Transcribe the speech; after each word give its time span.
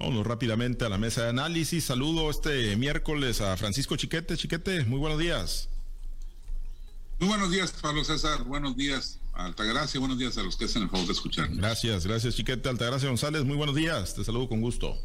Vámonos 0.00 0.26
rápidamente 0.26 0.86
a 0.86 0.88
la 0.88 0.96
mesa 0.96 1.24
de 1.24 1.28
análisis. 1.28 1.84
Saludo 1.84 2.30
este 2.30 2.74
miércoles 2.76 3.42
a 3.42 3.54
Francisco 3.58 3.96
Chiquete. 3.96 4.34
Chiquete, 4.34 4.86
muy 4.86 4.98
buenos 4.98 5.18
días. 5.18 5.68
Muy 7.18 7.28
buenos 7.28 7.50
días, 7.50 7.74
Pablo 7.82 8.02
César. 8.02 8.44
Buenos 8.44 8.74
días, 8.78 9.18
Altagracia. 9.34 10.00
Buenos 10.00 10.18
días 10.18 10.38
a 10.38 10.42
los 10.42 10.56
que 10.56 10.64
hacen 10.64 10.84
el 10.84 10.88
favor 10.88 11.06
de 11.06 11.12
escuchar. 11.12 11.50
Gracias, 11.50 12.06
gracias, 12.06 12.34
Chiquete. 12.34 12.70
Altagracia 12.70 13.10
González, 13.10 13.44
muy 13.44 13.56
buenos 13.58 13.76
días. 13.76 14.14
Te 14.14 14.24
saludo 14.24 14.48
con 14.48 14.62
gusto. 14.62 14.96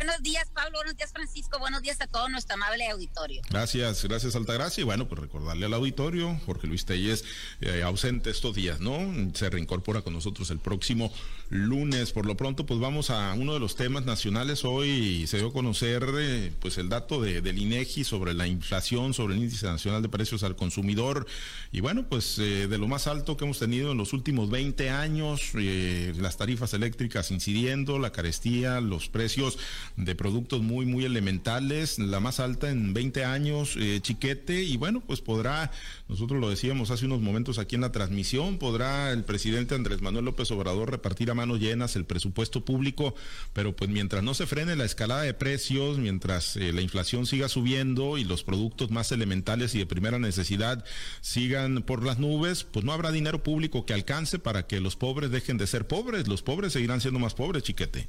Buenos 0.00 0.22
días, 0.22 0.48
Pablo. 0.54 0.78
Buenos 0.78 0.96
días, 0.96 1.12
Francisco. 1.12 1.58
Buenos 1.58 1.82
días 1.82 2.00
a 2.00 2.06
todo 2.06 2.26
nuestro 2.30 2.54
amable 2.54 2.88
auditorio. 2.88 3.42
Gracias, 3.50 4.02
gracias, 4.02 4.34
Altagracia. 4.34 4.80
Y 4.80 4.84
bueno, 4.84 5.06
pues 5.06 5.20
recordarle 5.20 5.66
al 5.66 5.74
auditorio, 5.74 6.40
Jorge 6.46 6.66
Luis 6.68 6.86
Telles, 6.86 7.22
eh, 7.60 7.82
ausente 7.82 8.30
estos 8.30 8.54
días, 8.54 8.80
¿no? 8.80 8.98
Se 9.34 9.50
reincorpora 9.50 10.00
con 10.00 10.14
nosotros 10.14 10.50
el 10.50 10.58
próximo 10.58 11.12
lunes. 11.50 12.12
Por 12.12 12.24
lo 12.24 12.34
pronto, 12.34 12.64
pues 12.64 12.80
vamos 12.80 13.10
a 13.10 13.34
uno 13.34 13.52
de 13.52 13.60
los 13.60 13.76
temas 13.76 14.06
nacionales. 14.06 14.64
Hoy 14.64 15.26
se 15.26 15.36
dio 15.36 15.48
a 15.48 15.52
conocer, 15.52 16.02
eh, 16.18 16.50
pues, 16.60 16.78
el 16.78 16.88
dato 16.88 17.20
de, 17.20 17.42
del 17.42 17.58
INEGI 17.58 18.04
sobre 18.04 18.32
la 18.32 18.46
inflación, 18.46 19.12
sobre 19.12 19.34
el 19.34 19.42
índice 19.42 19.66
nacional 19.66 20.00
de 20.00 20.08
precios 20.08 20.44
al 20.44 20.56
consumidor. 20.56 21.26
Y 21.72 21.80
bueno, 21.80 22.06
pues, 22.08 22.38
eh, 22.38 22.68
de 22.68 22.78
lo 22.78 22.88
más 22.88 23.06
alto 23.06 23.36
que 23.36 23.44
hemos 23.44 23.58
tenido 23.58 23.92
en 23.92 23.98
los 23.98 24.14
últimos 24.14 24.48
20 24.48 24.88
años, 24.88 25.50
las 25.52 26.38
tarifas 26.38 26.72
eléctricas 26.72 27.30
incidiendo, 27.30 27.98
la 27.98 28.12
carestía, 28.12 28.80
los 28.80 29.10
precios 29.10 29.58
de 29.96 30.14
productos 30.14 30.62
muy, 30.62 30.86
muy 30.86 31.04
elementales, 31.04 31.98
la 31.98 32.20
más 32.20 32.40
alta 32.40 32.70
en 32.70 32.94
20 32.94 33.24
años, 33.24 33.76
eh, 33.78 34.00
chiquete, 34.00 34.62
y 34.62 34.76
bueno, 34.76 35.02
pues 35.06 35.20
podrá, 35.20 35.70
nosotros 36.08 36.40
lo 36.40 36.50
decíamos 36.50 36.90
hace 36.90 37.06
unos 37.06 37.20
momentos 37.20 37.58
aquí 37.58 37.74
en 37.74 37.82
la 37.82 37.92
transmisión, 37.92 38.58
podrá 38.58 39.12
el 39.12 39.24
presidente 39.24 39.74
Andrés 39.74 40.02
Manuel 40.02 40.24
López 40.24 40.50
Obrador 40.50 40.90
repartir 40.90 41.30
a 41.30 41.34
manos 41.34 41.60
llenas 41.60 41.96
el 41.96 42.04
presupuesto 42.04 42.64
público, 42.64 43.14
pero 43.52 43.74
pues 43.74 43.90
mientras 43.90 44.22
no 44.22 44.34
se 44.34 44.46
frene 44.46 44.76
la 44.76 44.84
escalada 44.84 45.22
de 45.22 45.34
precios, 45.34 45.98
mientras 45.98 46.56
eh, 46.56 46.72
la 46.72 46.80
inflación 46.80 47.26
siga 47.26 47.48
subiendo 47.48 48.18
y 48.18 48.24
los 48.24 48.44
productos 48.44 48.90
más 48.90 49.12
elementales 49.12 49.74
y 49.74 49.78
de 49.78 49.86
primera 49.86 50.18
necesidad 50.18 50.84
sigan 51.20 51.82
por 51.82 52.04
las 52.04 52.18
nubes, 52.18 52.64
pues 52.64 52.84
no 52.84 52.92
habrá 52.92 53.10
dinero 53.10 53.42
público 53.42 53.86
que 53.86 53.94
alcance 53.94 54.38
para 54.38 54.66
que 54.66 54.80
los 54.80 54.96
pobres 54.96 55.30
dejen 55.30 55.58
de 55.58 55.66
ser 55.66 55.86
pobres, 55.86 56.28
los 56.28 56.42
pobres 56.42 56.72
seguirán 56.72 57.00
siendo 57.00 57.20
más 57.20 57.34
pobres, 57.34 57.62
chiquete. 57.62 58.08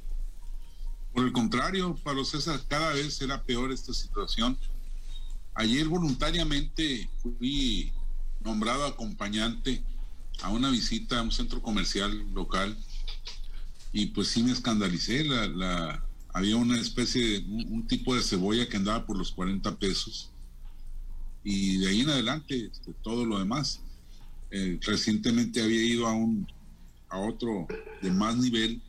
Por 1.12 1.24
el 1.24 1.32
contrario, 1.32 1.94
Pablo 2.02 2.24
César, 2.24 2.60
cada 2.68 2.94
vez 2.94 3.14
será 3.14 3.42
peor 3.42 3.70
esta 3.70 3.92
situación. 3.92 4.58
Ayer 5.54 5.86
voluntariamente 5.86 7.08
fui 7.22 7.92
nombrado 8.40 8.86
acompañante 8.86 9.82
a 10.42 10.50
una 10.50 10.70
visita 10.70 11.18
a 11.18 11.22
un 11.22 11.30
centro 11.30 11.60
comercial 11.60 12.10
local 12.32 12.76
y 13.92 14.06
pues 14.06 14.28
sí 14.28 14.42
me 14.42 14.52
escandalicé. 14.52 15.24
La, 15.24 16.02
había 16.32 16.56
una 16.56 16.80
especie 16.80 17.40
de 17.40 17.46
un, 17.46 17.86
tipo 17.86 18.14
de 18.14 18.22
cebolla 18.22 18.68
que 18.68 18.78
andaba 18.78 19.04
por 19.04 19.18
los 19.18 19.32
40 19.32 19.76
pesos 19.76 20.30
y 21.44 21.76
de 21.78 21.88
ahí 21.88 22.00
en 22.00 22.10
adelante 22.10 22.70
este, 22.72 22.94
todo 23.02 23.26
lo 23.26 23.38
demás. 23.38 23.80
Eh, 24.50 24.78
recientemente 24.82 25.62
había 25.62 25.82
ido 25.82 26.06
a 26.06 26.12
un 26.12 26.46
a 27.08 27.18
otro 27.18 27.66
de 28.00 28.10
más 28.10 28.36
nivel 28.38 28.80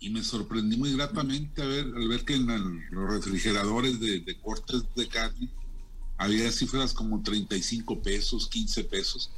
y 0.00 0.08
me 0.08 0.24
sorprendí 0.24 0.78
muy 0.78 0.94
gratamente 0.94 1.62
a 1.62 1.66
ver, 1.66 1.84
al 1.84 2.08
ver 2.08 2.24
que 2.24 2.34
en 2.34 2.46
los 2.90 3.10
refrigeradores 3.10 4.00
de, 4.00 4.36
cortes 4.42 4.82
de 4.96 5.06
carne 5.06 5.50
había 6.16 6.50
cifras 6.50 6.94
como 6.94 7.22
35 7.22 8.02
pesos, 8.02 8.48
15 8.48 8.84
pesos. 8.84 9.30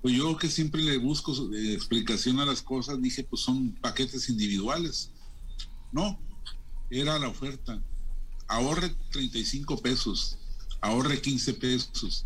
Pues 0.00 0.14
yo 0.14 0.36
que 0.36 0.48
siempre 0.48 0.82
le 0.82 0.96
busco 0.96 1.32
eh, 1.52 1.74
explicación 1.74 2.40
a 2.40 2.46
las 2.46 2.62
cosas, 2.62 3.00
dije, 3.02 3.24
pues 3.24 3.42
son 3.42 3.72
paquetes 3.72 4.28
individuales. 4.30 5.10
No, 5.92 6.18
era 6.90 7.18
la 7.18 7.28
oferta. 7.28 7.82
Ahorre 8.46 8.94
35 9.10 9.78
pesos, 9.78 10.38
ahorre 10.80 11.20
15 11.20 11.54
pesos. 11.54 12.24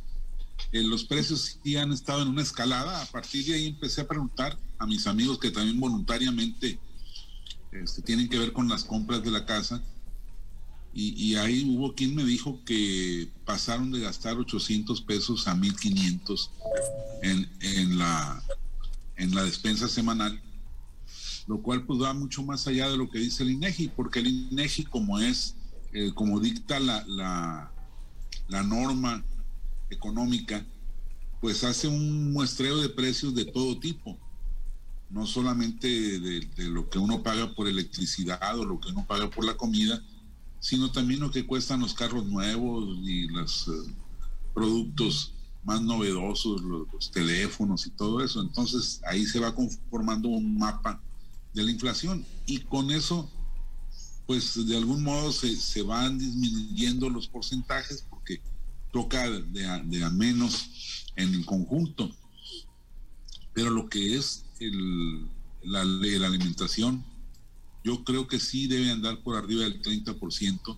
Eh, 0.71 0.83
los 0.83 1.05
precios 1.05 1.59
sí 1.63 1.77
han 1.77 1.93
estado 1.93 2.23
en 2.23 2.29
una 2.29 2.43
escalada. 2.43 3.03
A 3.03 3.07
partir 3.07 3.45
de 3.47 3.55
ahí 3.55 3.67
empecé 3.67 4.03
a 4.03 4.09
preguntar 4.09 4.57
a 4.79 4.87
mis 4.87 5.07
amigos 5.07 5.39
que 5.39 5.51
también 5.51 5.81
voluntariamente 5.81 6.79
este, 7.73 8.03
tienen 8.03 8.29
que 8.29 8.39
ver 8.39 8.53
con 8.53 8.69
las 8.69 8.85
compras 8.85 9.25
de 9.25 9.31
la 9.31 9.47
casa. 9.47 9.83
Y, 10.95 11.37
ahí 11.37 11.65
hubo 11.75 11.95
quien 11.95 12.15
me 12.15 12.23
dijo 12.23 12.63
que 12.67 13.27
pasaron 13.47 13.91
de 13.93 14.01
gastar 14.01 14.37
800 14.37 15.01
pesos 15.01 15.49
a 15.49 15.55
1500 15.55 16.51
en, 17.23 17.51
en, 17.61 17.99
la, 17.99 18.43
en 19.17 19.35
la 19.35 19.43
despensa 19.43 19.89
semanal, 19.89 20.39
lo 21.47 21.63
cual 21.63 21.87
pues 21.87 21.99
va 22.03 22.13
mucho 22.13 22.43
más 22.43 22.67
allá 22.67 22.91
de 22.91 22.99
lo 22.99 23.09
que 23.09 23.21
dice 23.21 23.43
el 23.43 23.53
INEGI, 23.53 23.89
porque 23.89 24.19
el 24.19 24.27
INEGI 24.27 24.85
como 24.85 25.19
es, 25.19 25.55
eh, 25.95 26.13
como 26.13 26.41
dicta 26.41 26.79
la, 26.79 27.03
la, 27.07 27.73
la 28.49 28.63
norma 28.63 29.25
económica, 29.89 30.63
pues 31.41 31.65
hace 31.65 31.89
un 31.89 32.35
muestreo 32.35 32.77
de 32.83 32.91
precios 32.91 33.35
de 33.35 33.47
todo 33.47 33.81
tipo 33.81 34.19
no 35.13 35.27
solamente 35.27 35.87
de, 36.19 36.49
lo 36.71 36.89
que 36.89 36.99
uno 36.99 37.23
paga 37.23 37.55
por 37.55 37.69
electricidad 37.69 38.59
o 38.59 38.65
lo 38.65 38.81
que 38.81 38.89
uno 38.89 39.07
paga 39.07 39.29
por 39.31 39.45
la 39.45 39.57
comida, 39.57 40.03
sino 40.59 40.91
también 40.91 41.21
lo 41.21 41.31
que 41.31 41.47
cuestan 41.47 41.81
los 41.81 41.93
carros 41.93 42.25
nuevos 42.25 42.99
y 43.03 43.29
los 43.29 43.69
eh, 43.69 43.93
productos 44.55 45.35
más 45.65 45.83
novedosos, 45.83 46.63
los, 46.63 47.11
teléfonos 47.11 47.87
y 47.87 47.91
todo 47.91 48.25
eso. 48.25 48.41
Entonces 48.41 49.03
ahí 49.05 49.27
se 49.27 49.39
va 49.39 49.55
conformando 49.55 50.31
un 50.31 50.59
mapa 50.59 51.01
de 51.53 51.63
la 51.63 51.71
inflación 51.71 52.25
y 52.47 52.61
con 52.61 52.91
eso, 52.91 53.31
pues 54.27 54.67
de 54.67 54.77
algún 54.79 55.03
modo 55.03 55.31
se, 55.31 55.83
van 55.83 56.19
disminuyendo 56.19 57.11
los 57.11 57.29
porcentajes 57.29 58.07
porque 58.09 58.41
toca 58.91 59.29
de 59.29 59.83
de 59.85 60.05
a 60.05 60.11
menos 60.11 61.07
en 61.17 61.35
el 61.35 61.45
conjunto. 61.45 62.11
Pero 63.53 63.69
lo 63.69 63.91
que 63.91 64.17
es 64.17 64.47
el, 64.67 65.29
la, 65.63 65.85
la 65.85 66.27
alimentación, 66.27 67.05
yo 67.85 68.05
creo 68.05 68.27
que 68.27 68.39
sí 68.39 68.67
debe 68.67 68.91
andar 68.91 69.23
por 69.23 69.37
arriba 69.37 69.63
del 69.63 69.83
30% 69.83 70.77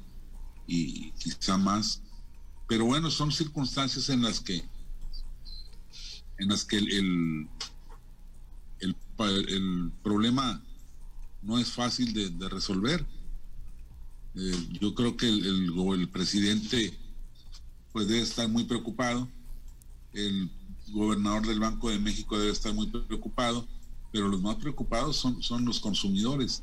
y 0.66 1.10
quizá 1.12 1.58
más. 1.58 2.00
Pero 2.66 2.86
bueno, 2.86 3.10
son 3.10 3.30
circunstancias 3.30 4.08
en 4.08 4.22
las 4.22 4.40
que 4.40 4.64
en 6.38 6.48
las 6.48 6.64
que 6.64 6.78
el, 6.78 7.48
el, 8.80 8.96
el, 9.48 9.92
problema 10.02 10.60
no 11.42 11.58
es 11.58 11.70
fácil 11.70 12.12
de, 12.12 12.48
resolver. 12.48 13.06
Eh, 14.34 14.68
yo 14.80 14.94
creo 14.94 15.16
que 15.16 15.28
el, 15.28 15.72
el, 15.76 16.08
presidente 16.08 16.98
pues 17.92 18.08
debe 18.08 18.22
estar 18.22 18.48
muy 18.48 18.64
preocupado. 18.64 19.28
El 20.12 20.50
gobernador 20.88 21.46
del 21.46 21.60
Banco 21.60 21.90
de 21.90 21.98
México 21.98 22.38
debe 22.38 22.52
estar 22.52 22.72
muy 22.74 22.86
preocupado, 22.86 23.66
pero 24.12 24.28
los 24.28 24.40
más 24.40 24.56
preocupados 24.56 25.16
son, 25.16 25.42
son 25.42 25.64
los 25.64 25.80
consumidores. 25.80 26.62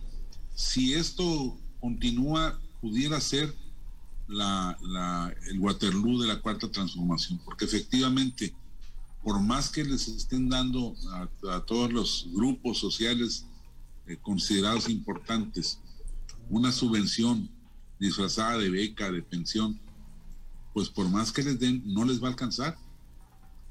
Si 0.55 0.93
esto 0.93 1.57
continúa, 1.79 2.59
pudiera 2.79 3.19
ser 3.19 3.53
la, 4.27 5.33
el 5.49 5.59
Waterloo 5.59 6.21
de 6.21 6.27
la 6.27 6.39
cuarta 6.39 6.71
transformación, 6.71 7.39
porque 7.43 7.65
efectivamente, 7.65 8.53
por 9.23 9.41
más 9.41 9.69
que 9.69 9.83
les 9.83 10.07
estén 10.07 10.49
dando 10.49 10.95
a, 11.49 11.59
todos 11.61 11.91
los 11.91 12.27
grupos 12.31 12.79
sociales 12.79 13.45
eh, 14.07 14.17
considerados 14.21 14.89
importantes 14.89 15.79
una 16.49 16.71
subvención 16.71 17.49
disfrazada 17.99 18.57
de 18.57 18.69
beca, 18.69 19.11
de 19.11 19.21
pensión, 19.21 19.79
pues 20.73 20.89
por 20.89 21.07
más 21.09 21.31
que 21.31 21.43
les 21.43 21.59
den, 21.59 21.81
no 21.85 22.03
les 22.05 22.21
va 22.21 22.27
a 22.27 22.31
alcanzar 22.31 22.77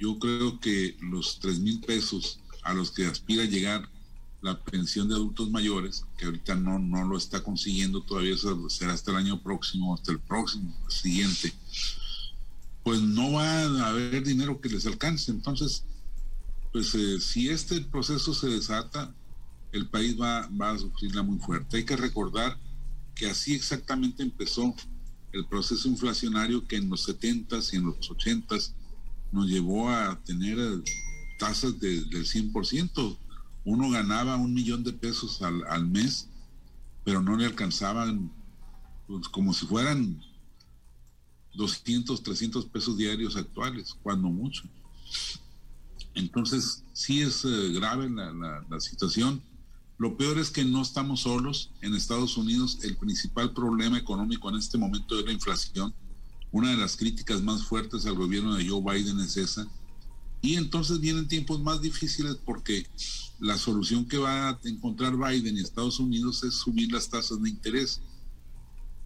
yo 0.01 0.19
creo 0.19 0.59
que 0.59 0.97
los 1.01 1.39
tres 1.39 1.61
mil 1.61 1.81
pesos 1.81 2.41
a 2.63 2.73
los 2.73 2.91
que 2.91 3.07
aspira 3.07 3.45
llegar 3.45 3.89
la 4.41 4.59
pensión 4.59 5.09
de 5.09 5.15
adultos 5.15 5.51
mayores, 5.51 6.07
que 6.17 6.25
ahorita 6.25 6.55
no, 6.55 6.79
no 6.79 7.05
lo 7.05 7.19
está 7.19 7.43
consiguiendo 7.43 8.03
todavía, 8.03 8.35
será 8.69 8.95
hasta 8.95 9.11
el 9.11 9.19
año 9.19 9.43
próximo, 9.43 9.95
hasta 9.95 10.13
el 10.13 10.19
próximo 10.19 10.75
siguiente, 10.89 11.53
pues 12.83 13.03
no 13.03 13.33
va 13.33 13.45
a 13.45 13.89
haber 13.91 14.25
dinero 14.25 14.59
que 14.59 14.71
les 14.71 14.87
alcance. 14.87 15.31
Entonces, 15.31 15.85
pues 16.73 16.95
eh, 16.95 17.21
si 17.21 17.51
este 17.51 17.83
proceso 17.83 18.33
se 18.33 18.49
desata, 18.49 19.15
el 19.73 19.87
país 19.89 20.19
va, 20.19 20.49
va 20.49 20.71
a 20.71 20.79
sufrirla 20.79 21.23
muy 21.23 21.39
fuerte. 21.39 21.77
Hay 21.77 21.85
que 21.85 21.97
recordar 21.97 22.57
que 23.15 23.29
así 23.29 23.55
exactamente 23.55 24.23
empezó 24.23 24.75
el 25.33 25.45
proceso 25.47 25.87
inflacionario 25.87 26.67
que 26.67 26.77
en 26.77 26.89
los 26.89 27.07
70s 27.07 27.75
y 27.75 27.77
en 27.77 27.85
los 27.85 28.11
80s 28.11 28.73
nos 29.33 29.47
llevó 29.47 29.91
a 29.91 30.19
tener 30.25 30.59
eh, 30.59 30.83
tasas 31.39 31.79
del 31.79 32.09
100%. 32.11 33.19
Uno 33.65 33.91
ganaba 33.91 34.37
un 34.37 34.55
millón 34.55 34.83
de 34.85 34.93
pesos 34.93 35.43
al, 35.43 35.87
mes, 35.87 36.29
pero 37.05 37.23
no 37.23 37.37
le 37.37 37.47
alcanzaban 37.47 38.31
pues, 39.07 39.29
como 39.29 39.53
si 39.53 39.67
fueran 39.67 40.21
200, 41.55 42.23
300 42.23 42.67
pesos 42.67 42.97
diarios 42.97 43.37
actuales, 43.37 43.95
cuando 44.03 44.29
mucho. 44.29 44.63
Entonces, 46.15 46.85
sí 46.93 47.23
es 47.23 47.45
eh, 47.45 47.73
grave 47.73 48.09
la, 48.09 48.33
la, 48.69 48.81
situación. 48.81 49.43
Lo 49.99 50.17
peor 50.17 50.39
es 50.39 50.51
que 50.51 50.65
no 50.65 50.83
estamos 50.83 51.21
solos. 51.21 51.71
En 51.83 51.95
Estados 51.95 52.37
Unidos 52.37 52.79
el 52.83 52.97
principal 52.97 53.53
problema 53.53 53.99
económico 53.99 54.49
en 54.49 54.57
este 54.57 54.79
momento 54.79 55.19
es 55.19 55.27
la 55.27 55.33
inflación. 55.33 55.95
Una 56.53 56.71
de 56.71 56.77
las 56.77 56.97
críticas 56.97 57.43
más 57.43 57.65
fuertes 57.65 58.07
al 58.07 58.15
gobierno 58.15 58.55
de 58.55 58.69
Joe 58.69 58.83
Biden 58.83 59.21
es 59.21 59.37
esa. 59.37 59.67
Y 60.43 60.57
entonces 60.57 61.01
vienen 61.01 61.29
tiempos 61.29 61.61
más 61.61 61.81
difíciles 61.81 62.37
porque 62.45 62.87
la 63.39 63.59
solución 63.59 64.07
que 64.07 64.19
va 64.19 64.51
a 64.51 64.61
encontrar 64.65 65.17
Biden 65.17 65.57
y 65.57 65.61
Estados 65.61 66.01
Unidos 66.01 66.43
es 66.45 66.55
subir 66.55 66.91
las 66.93 67.09
tasas 67.09 67.41
de 67.43 67.51
interés. 67.51 68.01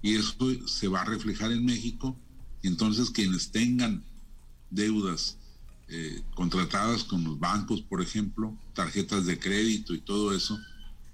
Y 0.00 0.14
eso 0.14 0.34
se 0.66 0.88
va 0.88 1.02
a 1.02 1.04
reflejar 1.04 1.52
en 1.52 1.64
México. 1.64 2.16
Y 2.62 2.68
entonces 2.68 3.10
quienes 3.10 3.50
tengan 3.50 4.04
deudas 4.70 5.36
eh, 5.88 6.22
contratadas 6.34 7.04
con 7.04 7.22
los 7.24 7.38
bancos, 7.38 7.82
por 7.82 8.00
ejemplo, 8.00 8.56
tarjetas 8.74 9.26
de 9.26 9.38
crédito 9.38 9.94
y 9.94 10.00
todo 10.00 10.34
eso, 10.34 10.58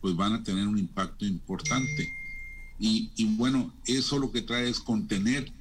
pues 0.01 0.15
van 0.17 0.33
a 0.33 0.43
tener 0.43 0.67
un 0.67 0.79
impacto 0.79 1.27
importante. 1.27 2.09
Y, 2.79 3.11
bueno, 3.37 3.75
eso 3.85 4.19
lo 4.19 4.33
que 4.33 4.41
trae 4.41 4.71
es 4.71 4.81
contener 4.81 5.53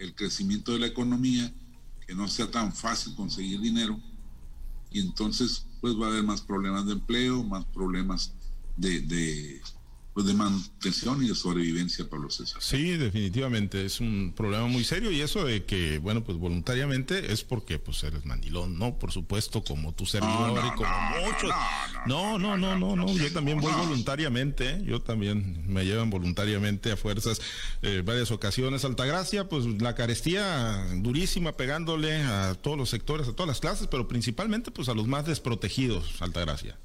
el 0.00 0.14
crecimiento 0.14 0.72
de 0.72 0.80
la 0.80 0.86
economía, 0.86 1.52
que 2.06 2.14
no 2.14 2.26
sea 2.26 2.50
tan 2.50 2.72
fácil 2.72 3.14
conseguir 3.14 3.60
dinero, 3.60 4.00
y 4.90 5.00
entonces 5.00 5.66
pues 5.80 5.94
va 5.94 6.06
a 6.06 6.10
haber 6.10 6.24
más 6.24 6.40
problemas 6.40 6.86
de 6.86 6.92
empleo, 6.94 7.44
más 7.44 7.64
problemas 7.66 8.32
de, 8.76 9.00
de 9.02 9.60
pues, 10.20 10.26
de 10.26 10.34
manutención 10.34 11.24
y 11.24 11.28
de 11.28 11.34
sobrevivencia, 11.34 12.08
Pablo 12.08 12.30
César. 12.30 12.60
Sí, 12.62 12.96
definitivamente, 12.96 13.86
es 13.86 14.00
un 14.00 14.34
problema 14.36 14.66
muy 14.66 14.84
serio 14.84 15.10
y 15.10 15.22
eso 15.22 15.44
de 15.44 15.64
que, 15.64 15.98
bueno, 15.98 16.22
pues 16.22 16.36
voluntariamente 16.36 17.32
es 17.32 17.42
porque 17.42 17.78
pues 17.78 18.02
eres 18.04 18.26
mandilón, 18.26 18.78
¿no? 18.78 18.98
Por 18.98 19.12
supuesto, 19.12 19.64
como 19.64 19.94
tu 19.94 20.04
servidor 20.04 20.62
y 20.66 20.76
como 20.76 20.90
muchos. 21.24 21.50
No, 22.06 22.38
no, 22.38 22.58
no, 22.58 22.78
no, 22.78 22.96
no, 22.96 23.16
yo 23.16 23.32
también 23.32 23.60
voy 23.60 23.72
voluntariamente, 23.72 24.70
¿eh? 24.70 24.82
yo 24.84 25.00
también 25.00 25.64
me 25.66 25.84
llevan 25.84 26.10
voluntariamente 26.10 26.92
a 26.92 26.96
fuerzas 26.96 27.40
eh, 27.82 28.02
varias 28.04 28.30
ocasiones. 28.30 28.84
Altagracia, 28.84 29.48
pues 29.48 29.64
la 29.80 29.94
carestía 29.94 30.86
durísima 30.96 31.52
pegándole 31.52 32.22
a 32.22 32.54
todos 32.54 32.76
los 32.76 32.90
sectores, 32.90 33.28
a 33.28 33.32
todas 33.32 33.48
las 33.48 33.60
clases, 33.60 33.86
pero 33.86 34.06
principalmente 34.06 34.70
pues 34.70 34.88
a 34.88 34.94
los 34.94 35.06
más 35.06 35.24
desprotegidos, 35.24 36.20
Altagracia. 36.20 36.78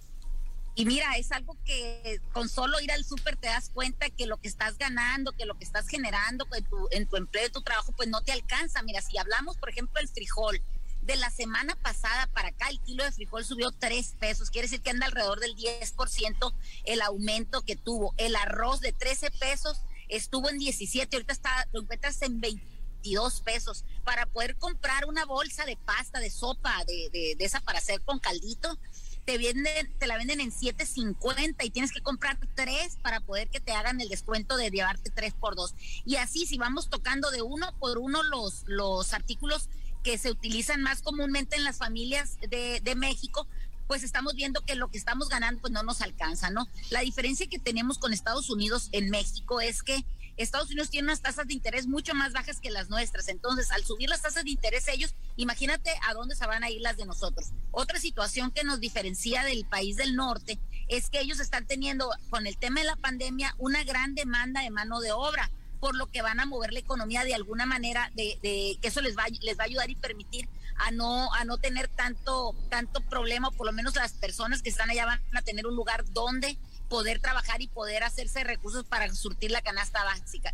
Y 0.77 0.86
mira, 0.86 1.16
es 1.16 1.31
algo 1.31 1.57
que 1.63 2.19
con 2.33 2.50
solo 2.50 2.81
ir 2.81 2.92
al 2.92 3.06
súper 3.06 3.38
te 3.38 3.48
das 3.48 3.69
cuenta 3.69 4.10
que 4.10 4.27
lo 4.27 4.38
que 4.38 4.50
estás 4.50 4.77
ganando, 4.77 5.31
que 5.31 5.45
lo 5.45 5.57
que 5.57 5.63
estás 5.63 5.88
generando 5.88 6.45
en 6.54 6.66
tu, 6.66 6.88
en 6.92 7.07
tu 7.07 7.16
empleo, 7.16 7.45
en 7.45 7.51
tu 7.54 7.62
trabajo, 7.62 7.94
pues 7.94 8.10
no 8.10 8.22
te 8.22 8.33
alcanza. 8.33 8.81
Mira, 8.83 9.01
si 9.01 9.18
hablamos, 9.18 9.56
por 9.56 9.69
ejemplo, 9.69 10.01
del 10.01 10.10
frijol, 10.10 10.62
de 11.06 11.16
la 11.16 11.30
semana 11.30 11.75
pasada 11.75 12.27
para 12.33 12.50
acá 12.50 12.68
el 12.69 12.80
kilo 12.81 13.04
de 13.04 13.12
frijol 13.12 13.45
subió 13.45 13.72
tres 13.72 14.16
pesos, 14.19 14.50
quiere 14.50 14.68
decir 14.68 14.81
que 14.81 14.89
anda 14.89 15.06
alrededor 15.06 15.39
del 15.39 15.56
10% 15.56 16.54
el 16.86 17.01
aumento 17.01 17.62
que 17.62 17.75
tuvo. 17.75 18.13
El 18.18 18.36
arroz 18.36 18.81
de 18.81 18.92
13 18.92 19.31
pesos 19.31 19.81
estuvo 20.10 20.50
en 20.50 20.57
17, 20.57 21.16
ahorita 21.16 21.33
está, 21.33 21.68
lo 21.72 21.81
encuentras 21.81 22.22
en 22.22 22.42
22 22.42 23.42
pesos. 23.42 23.86
Para 24.04 24.25
poder 24.25 24.57
comprar 24.57 25.06
una 25.06 25.25
bolsa 25.25 25.66
de 25.66 25.77
pasta, 25.77 26.19
de 26.19 26.31
sopa, 26.31 26.83
de, 26.86 27.10
de, 27.12 27.36
de 27.38 27.45
esa 27.45 27.62
para 27.62 27.77
hacer 27.77 28.01
con 28.01 28.19
caldito, 28.19 28.77
te 29.25 29.38
venden, 29.38 29.94
te 29.98 30.07
la 30.07 30.18
venden 30.18 30.39
en 30.39 30.51
7.50 30.51 31.63
y 31.63 31.69
tienes 31.72 31.92
que 31.92 32.01
comprar 32.01 32.38
tres 32.56 32.98
para 33.01 33.19
poder 33.19 33.50
que 33.50 33.60
te 33.60 33.72
hagan 33.72 34.00
el 34.00 34.07
descuento 34.07 34.56
de 34.56 34.69
llevarte 34.69 35.10
tres 35.10 35.33
por 35.33 35.56
dos. 35.56 35.74
Y 36.06 36.16
así, 36.18 36.45
si 36.45 36.57
vamos 36.57 36.89
tocando 36.89 37.31
de 37.31 37.42
uno 37.42 37.74
por 37.80 37.98
uno 37.98 38.24
los, 38.24 38.63
los 38.68 39.13
artículos 39.13 39.69
que 40.04 40.18
se 40.18 40.30
utilizan 40.30 40.81
más 40.83 41.01
comúnmente 41.01 41.56
en 41.56 41.63
las 41.63 41.77
familias 41.77 42.38
de, 42.50 42.80
de 42.81 42.95
México, 42.95 43.48
pues 43.88 44.04
estamos 44.04 44.36
viendo 44.36 44.62
que 44.62 44.75
lo 44.75 44.89
que 44.89 44.98
estamos 44.98 45.30
ganando 45.30 45.62
pues 45.62 45.74
no 45.74 45.83
nos 45.83 46.01
alcanza, 46.01 46.50
¿no? 46.50 46.68
La 46.89 47.01
diferencia 47.01 47.48
que 47.48 47.60
tenemos 47.60 47.98
con 47.98 48.13
Estados 48.13 48.50
Unidos 48.50 48.89
en 48.92 49.10
México 49.10 49.62
es 49.62 49.83
que 49.83 50.06
Estados 50.37 50.67
Unidos 50.69 50.89
tiene 50.89 51.07
unas 51.07 51.21
tasas 51.21 51.47
de 51.47 51.53
interés 51.53 51.87
mucho 51.87 52.13
más 52.13 52.33
bajas 52.33 52.59
que 52.59 52.69
las 52.69 52.89
nuestras. 52.89 53.27
Entonces, 53.29 53.71
al 53.71 53.83
subir 53.83 54.09
las 54.09 54.21
tasas 54.21 54.43
de 54.43 54.51
interés 54.51 54.87
ellos, 54.87 55.15
imagínate 55.37 55.91
a 56.07 56.13
dónde 56.13 56.35
se 56.35 56.45
van 56.45 56.63
a 56.63 56.69
ir 56.69 56.81
las 56.81 56.97
de 56.97 57.05
nosotros. 57.05 57.51
Otra 57.71 57.99
situación 57.99 58.51
que 58.51 58.63
nos 58.63 58.79
diferencia 58.79 59.43
del 59.43 59.65
país 59.65 59.95
del 59.95 60.15
norte 60.15 60.59
es 60.87 61.09
que 61.09 61.19
ellos 61.19 61.39
están 61.39 61.65
teniendo, 61.65 62.09
con 62.29 62.47
el 62.47 62.57
tema 62.57 62.81
de 62.81 62.87
la 62.87 62.95
pandemia, 62.95 63.55
una 63.57 63.83
gran 63.83 64.13
demanda 64.15 64.61
de 64.61 64.69
mano 64.69 64.99
de 64.99 65.11
obra 65.11 65.49
por 65.79 65.95
lo 65.95 66.07
que 66.07 66.21
van 66.21 66.39
a 66.39 66.45
mover 66.45 66.73
la 66.73 66.79
economía 66.79 67.23
de 67.23 67.35
alguna 67.35 67.65
manera, 67.65 68.11
de, 68.15 68.39
que 68.81 68.88
eso 68.88 69.01
les 69.01 69.15
va, 69.15 69.25
les 69.41 69.57
va 69.57 69.63
a 69.63 69.67
ayudar 69.67 69.89
y 69.89 69.95
permitir 69.95 70.49
a 70.77 70.91
no, 70.91 71.31
a 71.33 71.45
no 71.45 71.57
tener 71.57 71.88
tanto, 71.89 72.55
tanto 72.69 73.01
problema, 73.01 73.51
por 73.51 73.67
lo 73.67 73.71
menos 73.71 73.95
las 73.95 74.13
personas 74.13 74.61
que 74.61 74.69
están 74.69 74.89
allá 74.89 75.05
van 75.05 75.21
a 75.33 75.41
tener 75.41 75.67
un 75.67 75.75
lugar 75.75 76.03
donde 76.11 76.57
poder 76.89 77.19
trabajar 77.19 77.61
y 77.61 77.67
poder 77.67 78.03
hacerse 78.03 78.43
recursos 78.43 78.83
para 78.85 79.13
surtir 79.13 79.51
la 79.51 79.61
canasta 79.61 80.03
básica. 80.03 80.53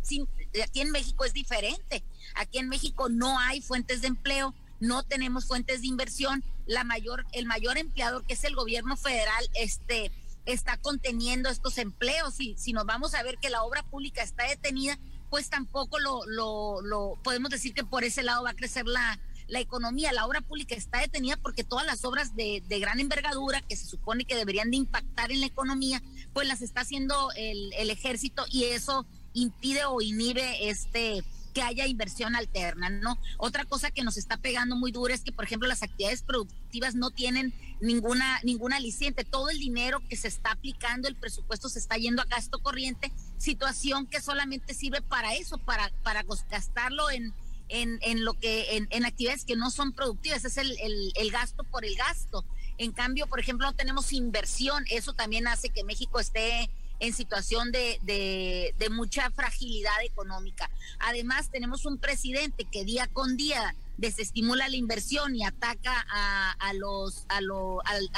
aquí 0.62 0.80
en 0.80 0.90
México 0.90 1.24
es 1.24 1.32
diferente. 1.32 2.02
Aquí 2.34 2.58
en 2.58 2.68
México 2.68 3.08
no 3.08 3.38
hay 3.38 3.60
fuentes 3.60 4.00
de 4.00 4.08
empleo, 4.08 4.54
no 4.80 5.02
tenemos 5.02 5.46
fuentes 5.46 5.80
de 5.82 5.86
inversión. 5.86 6.44
La 6.66 6.84
mayor, 6.84 7.24
el 7.32 7.46
mayor 7.46 7.78
empleador, 7.78 8.24
que 8.24 8.34
es 8.34 8.44
el 8.44 8.54
gobierno 8.54 8.96
federal, 8.96 9.48
este, 9.54 10.10
está 10.46 10.76
conteniendo 10.76 11.48
estos 11.48 11.78
empleos. 11.78 12.40
Y 12.40 12.56
si 12.58 12.72
nos 12.72 12.86
vamos 12.86 13.14
a 13.14 13.22
ver 13.22 13.38
que 13.38 13.50
la 13.50 13.62
obra 13.62 13.82
pública 13.82 14.22
está 14.22 14.48
detenida, 14.48 14.98
pues 15.30 15.48
tampoco 15.48 15.98
lo, 15.98 16.24
lo 16.26 17.18
podemos 17.22 17.50
decir 17.50 17.72
que 17.72 17.84
por 17.84 18.04
ese 18.04 18.22
lado 18.22 18.42
va 18.42 18.50
a 18.50 18.54
crecer 18.54 18.86
la, 18.86 19.18
la 19.52 19.60
economía, 19.60 20.14
la 20.14 20.24
obra 20.24 20.40
pública 20.40 20.74
está 20.74 21.00
detenida 21.00 21.36
porque 21.36 21.62
todas 21.62 21.84
las 21.84 22.06
obras 22.06 22.34
de, 22.34 22.62
de, 22.66 22.78
gran 22.78 23.00
envergadura 23.00 23.60
que 23.60 23.76
se 23.76 23.84
supone 23.84 24.24
que 24.24 24.34
deberían 24.34 24.70
de 24.70 24.78
impactar 24.78 25.30
en 25.30 25.40
la 25.40 25.46
economía, 25.46 26.02
pues 26.32 26.48
las 26.48 26.62
está 26.62 26.80
haciendo 26.80 27.30
el, 27.36 27.90
ejército 27.90 28.46
y 28.50 28.64
eso 28.64 29.04
impide 29.34 29.84
o 29.84 30.00
inhibe 30.00 30.70
este 30.70 31.22
que 31.52 31.60
haya 31.60 31.86
inversión 31.86 32.34
alterna, 32.34 32.88
¿no? 32.88 33.18
Otra 33.36 33.66
cosa 33.66 33.90
que 33.90 34.04
nos 34.04 34.16
está 34.16 34.38
pegando 34.38 34.74
muy 34.74 34.90
duro 34.90 35.12
es 35.12 35.20
que, 35.20 35.32
por 35.32 35.44
ejemplo, 35.44 35.68
las 35.68 35.82
actividades 35.82 36.22
productivas 36.22 36.94
no 36.94 37.10
tienen 37.10 37.52
ninguna, 37.82 38.40
ninguna 38.42 38.76
aliciente. 38.76 39.22
Todo 39.22 39.50
el 39.50 39.58
dinero 39.58 40.00
que 40.08 40.16
se 40.16 40.28
está 40.28 40.52
aplicando, 40.52 41.08
el 41.08 41.14
presupuesto 41.14 41.68
se 41.68 41.78
está 41.78 41.98
yendo 41.98 42.22
a 42.22 42.24
gasto 42.24 42.58
corriente, 42.62 43.12
situación 43.36 44.06
que 44.06 44.22
solamente 44.22 44.72
sirve 44.72 45.02
para 45.02 45.34
eso, 45.34 45.58
para, 45.58 45.92
para 46.02 46.24
gastarlo 46.48 47.10
en, 47.10 47.34
en, 47.72 47.98
en 48.02 48.24
lo 48.24 48.34
que, 48.34 48.76
en, 48.76 48.86
en, 48.90 49.06
actividades 49.06 49.44
que 49.46 49.56
no 49.56 49.70
son 49.70 49.92
productivas, 49.92 50.44
es 50.44 50.58
el, 50.58 50.76
el, 50.78 51.30
gasto 51.30 51.64
por 51.64 51.86
el 51.86 51.96
gasto. 51.96 52.44
En 52.76 52.92
cambio, 52.92 53.26
por 53.26 53.40
ejemplo, 53.40 53.66
no 53.66 53.74
tenemos 53.74 54.12
inversión, 54.12 54.84
eso 54.90 55.14
también 55.14 55.48
hace 55.48 55.70
que 55.70 55.82
México 55.82 56.20
esté 56.20 56.70
en 57.00 57.14
situación 57.14 57.72
de, 57.72 57.98
de, 58.04 58.90
mucha 58.90 59.30
fragilidad 59.30 60.04
económica. 60.04 60.70
Además, 60.98 61.50
tenemos 61.50 61.86
un 61.86 61.96
presidente 61.96 62.66
que 62.70 62.84
día 62.84 63.06
con 63.06 63.36
día 63.38 63.74
desestimula 63.96 64.68
la 64.68 64.76
inversión 64.76 65.34
y 65.34 65.44
ataca 65.44 66.06
a, 66.08 66.72
los 66.74 67.24
a 67.28 67.40
lo, 67.40 67.80
al, 67.86 68.10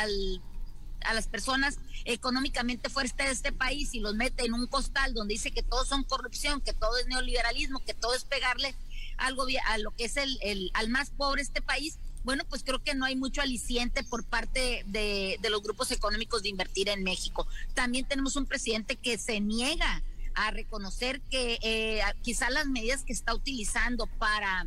a 1.05 1.15
las 1.15 1.29
personas 1.29 1.79
económicamente 2.05 2.91
fuertes 2.91 3.27
de 3.27 3.33
este 3.33 3.53
país 3.53 3.95
y 3.95 4.01
los 4.01 4.15
mete 4.15 4.45
en 4.45 4.55
un 4.55 4.67
costal 4.67 5.15
donde 5.15 5.35
dice 5.35 5.53
que 5.53 5.63
todos 5.63 5.89
son 5.89 6.03
corrupción, 6.03 6.61
que 6.61 6.73
todo 6.73 6.99
es 6.99 7.07
neoliberalismo, 7.07 7.79
que 7.81 7.95
todo 7.95 8.15
es 8.15 8.25
pegarle 8.25 8.75
algo 9.17 9.47
a 9.67 9.79
lo 9.79 9.91
que 9.93 10.05
es 10.05 10.17
el, 10.17 10.39
el 10.43 10.71
al 10.75 10.89
más 10.89 11.11
pobre 11.11 11.43
este 11.43 11.63
país, 11.63 11.99
bueno, 12.25 12.45
pues 12.49 12.65
creo 12.65 12.83
que 12.83 12.95
no 12.95 13.05
hay 13.05 13.17
mucho 13.17 13.43
aliciente 13.43 14.03
por 14.03 14.25
parte 14.25 14.85
de, 14.87 15.39
de 15.41 15.51
los 15.51 15.63
grupos 15.63 15.91
económicos 15.91 16.43
de 16.43 16.49
invertir 16.49 16.89
en 16.89 17.03
México. 17.05 17.47
También 17.75 18.07
tenemos 18.07 18.37
un 18.37 18.47
presidente 18.47 18.97
que 18.97 19.19
se 19.19 19.41
niega 19.41 20.03
a 20.35 20.51
reconocer 20.51 21.21
que 21.31 21.59
eh, 21.63 22.01
quizá 22.23 22.51
las 22.51 22.67
medidas 22.67 23.05
que 23.05 23.13
está 23.13 23.35
utilizando 23.35 24.07
para 24.19 24.67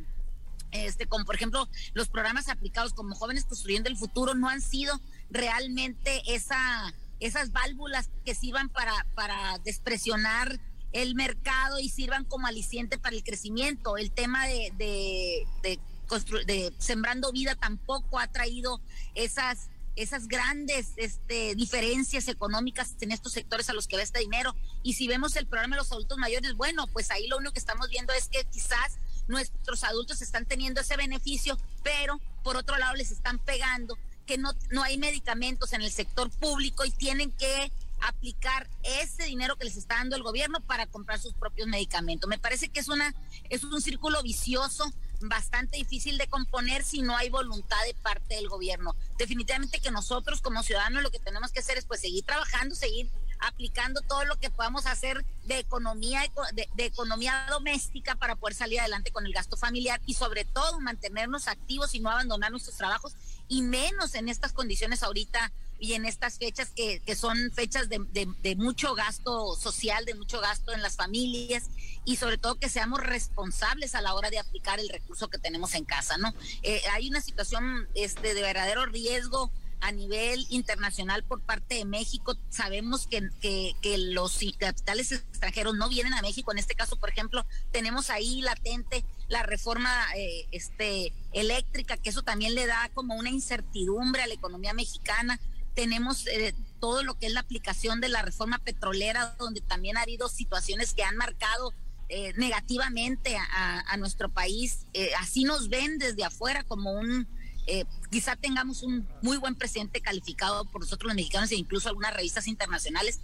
este, 0.71 1.07
como 1.07 1.25
por 1.25 1.35
ejemplo 1.35 1.67
los 1.93 2.09
programas 2.09 2.49
aplicados 2.49 2.93
como 2.93 3.15
jóvenes 3.15 3.45
construyendo 3.45 3.89
el 3.89 3.97
futuro 3.97 4.35
no 4.35 4.49
han 4.49 4.61
sido 4.61 4.99
realmente 5.29 6.21
esa 6.27 6.93
esas 7.19 7.51
válvulas 7.51 8.09
que 8.25 8.35
sirvan 8.35 8.69
para 8.69 9.05
para 9.15 9.59
despresionar 9.59 10.59
el 10.91 11.15
mercado 11.15 11.79
y 11.79 11.89
sirvan 11.89 12.25
como 12.25 12.47
aliciente 12.47 12.97
para 12.97 13.15
el 13.15 13.23
crecimiento. 13.23 13.97
El 13.97 14.11
tema 14.11 14.47
de, 14.47 14.71
de, 14.77 16.73
sembrando 16.77 17.31
vida 17.31 17.55
tampoco 17.55 18.19
ha 18.19 18.27
traído 18.27 18.81
esas 19.15 19.69
esas 19.97 20.27
grandes 20.27 20.91
este, 20.95 21.55
diferencias 21.55 22.27
económicas 22.27 22.93
en 23.01 23.11
estos 23.11 23.33
sectores 23.33 23.67
a 23.71 23.73
los 23.73 23.87
que 23.87 23.97
va 23.97 24.03
este 24.03 24.19
dinero. 24.19 24.55
Y 24.83 24.93
si 24.93 25.07
vemos 25.07 25.35
el 25.35 25.47
programa 25.47 25.75
de 25.75 25.81
los 25.81 25.91
adultos 25.91 26.19
mayores, 26.19 26.53
bueno, 26.53 26.85
pues 26.85 27.09
ahí 27.09 27.27
lo 27.27 27.37
único 27.37 27.53
que 27.53 27.59
estamos 27.59 27.89
viendo 27.89 28.13
es 28.13 28.27
que 28.29 28.45
quizás 28.45 28.99
nuestros 29.27 29.83
adultos 29.83 30.21
están 30.21 30.45
teniendo 30.45 30.81
ese 30.81 30.97
beneficio, 30.97 31.57
pero 31.83 32.21
por 32.43 32.57
otro 32.57 32.77
lado 32.77 32.95
les 32.95 33.09
están 33.09 33.39
pegando 33.39 33.97
que 34.27 34.37
no, 34.37 34.53
no 34.69 34.83
hay 34.83 34.97
medicamentos 34.97 35.73
en 35.73 35.81
el 35.81 35.91
sector 35.91 36.29
público 36.29 36.85
y 36.85 36.91
tienen 36.91 37.31
que 37.31 37.71
aplicar 38.01 38.69
ese 38.83 39.23
dinero 39.23 39.55
que 39.55 39.65
les 39.65 39.77
está 39.77 39.95
dando 39.95 40.15
el 40.15 40.23
gobierno 40.23 40.59
para 40.61 40.85
comprar 40.87 41.19
sus 41.19 41.33
propios 41.33 41.67
medicamentos. 41.67 42.29
Me 42.29 42.39
parece 42.39 42.69
que 42.69 42.79
es 42.79 42.87
una 42.87 43.13
es 43.49 43.63
un 43.63 43.81
círculo 43.81 44.21
vicioso 44.23 44.91
bastante 45.21 45.77
difícil 45.77 46.17
de 46.17 46.27
componer 46.27 46.83
si 46.83 47.01
no 47.01 47.15
hay 47.17 47.29
voluntad 47.29 47.77
de 47.85 47.95
parte 47.95 48.35
del 48.35 48.49
gobierno. 48.49 48.95
definitivamente 49.17 49.79
que 49.79 49.91
nosotros 49.91 50.41
como 50.41 50.61
ciudadanos 50.61 51.01
lo 51.01 51.09
que 51.09 51.19
tenemos 51.19 51.51
que 51.51 51.59
hacer 51.59 51.77
es 51.77 51.85
pues 51.85 52.01
seguir 52.01 52.23
trabajando, 52.23 52.75
seguir 52.75 53.09
aplicando 53.39 54.01
todo 54.01 54.25
lo 54.25 54.37
que 54.37 54.49
podamos 54.49 54.85
hacer 54.85 55.25
de 55.45 55.59
economía 55.59 56.21
de, 56.53 56.85
economía 56.85 57.47
doméstica 57.49 58.15
para 58.15 58.35
poder 58.35 58.55
salir 58.55 58.79
adelante 58.79 59.11
con 59.11 59.25
el 59.25 59.33
gasto 59.33 59.57
familiar 59.57 60.01
y 60.05 60.13
sobre 60.13 60.45
todo 60.45 60.79
mantenernos 60.79 61.47
activos 61.47 61.93
y 61.93 61.99
no 61.99 62.09
abandonar 62.09 62.51
nuestros 62.51 62.77
trabajos 62.77 63.13
y 63.47 63.61
menos 63.61 64.15
en 64.15 64.29
estas 64.29 64.53
condiciones 64.53 65.03
ahorita 65.03 65.51
y 65.79 65.93
en 65.93 66.05
estas 66.05 66.37
fechas 66.37 66.71
que, 66.75 66.99
que 66.99 67.15
son 67.15 67.37
fechas 67.53 67.89
de, 67.89 68.05
de, 68.11 68.55
mucho 68.55 68.95
gasto 68.95 69.55
social, 69.55 70.05
de 70.05 70.15
mucho 70.15 70.39
gasto 70.39 70.73
en 70.73 70.81
las 70.81 70.95
familias 70.95 71.69
y 72.05 72.15
sobre 72.15 72.37
todo 72.37 72.55
que 72.55 72.69
seamos 72.69 73.01
responsables 73.01 73.95
a 73.95 74.01
la 74.01 74.13
hora 74.15 74.29
de 74.29 74.39
aplicar 74.39 74.79
el 74.79 74.89
recurso 74.89 75.29
que 75.29 75.37
tenemos 75.37 75.75
en 75.75 75.85
casa, 75.85 76.17
¿no? 76.17 76.33
Eh, 76.63 76.81
hay 76.91 77.09
una 77.09 77.21
situación 77.21 77.87
este, 77.93 78.33
de 78.33 78.41
verdadero 78.41 78.85
riesgo 78.85 79.51
a 79.79 79.91
nivel 79.91 80.45
internacional 80.49 81.23
por 81.23 81.41
parte 81.41 81.75
de 81.75 81.85
México. 81.85 82.35
Sabemos 82.49 83.07
que, 83.07 83.29
que, 83.41 83.97
los 83.97 84.39
capitales 84.57 85.11
extranjeros 85.11 85.75
no 85.75 85.89
vienen 85.89 86.13
a 86.13 86.21
México. 86.21 86.51
En 86.51 86.57
este 86.57 86.75
caso, 86.75 86.95
por 86.97 87.09
ejemplo, 87.09 87.45
tenemos 87.71 88.09
ahí 88.09 88.41
latente 88.41 89.05
la 89.27 89.43
reforma 89.43 89.91
eh, 90.15 90.47
este, 90.51 91.13
eléctrica, 91.33 91.97
que 91.97 92.09
eso 92.09 92.23
también 92.23 92.55
le 92.55 92.65
da 92.65 92.89
como 92.93 93.15
una 93.15 93.29
incertidumbre 93.29 94.23
a 94.23 94.27
la 94.27 94.33
economía 94.33 94.73
mexicana. 94.73 95.39
Tenemos 95.77 96.25
eh, 96.25 96.53
todo 96.81 97.03
lo 97.03 97.17
que 97.17 97.27
es 97.27 97.33
la 97.33 97.41
aplicación 97.41 98.01
de 98.01 98.09
la 98.09 98.23
reforma 98.23 98.57
petrolera, 98.57 99.35
donde 99.37 99.61
también 99.61 99.95
ha 99.95 100.01
habido 100.01 100.27
situaciones 100.27 100.93
que 100.93 101.03
han 101.03 101.15
marcado 101.15 101.71
eh, 102.09 102.33
negativamente 102.35 103.37
a, 103.37 103.81
a, 103.81 103.97
nuestro 103.97 104.29
país. 104.29 104.87
así 105.19 105.43
nos 105.43 105.69
ven 105.69 105.99
desde 105.99 106.23
afuera 106.23 106.63
como 106.63 106.91
un 106.93 107.27
eh, 107.69 107.83
quizá 108.09 108.37
tengamos 108.37 108.81
un 108.81 109.05
muy 109.21 109.35
buen 109.35 109.55
presidente 109.55 109.99
calificado 109.99 110.63
por 110.71 110.81
nosotros 110.81 111.09
los 111.09 111.15
mexicanos 111.15 111.51
e 111.51 111.57
incluso 111.57 111.89
algunas 111.89 112.13
revistas 112.13 112.47
internacionales, 112.47 113.19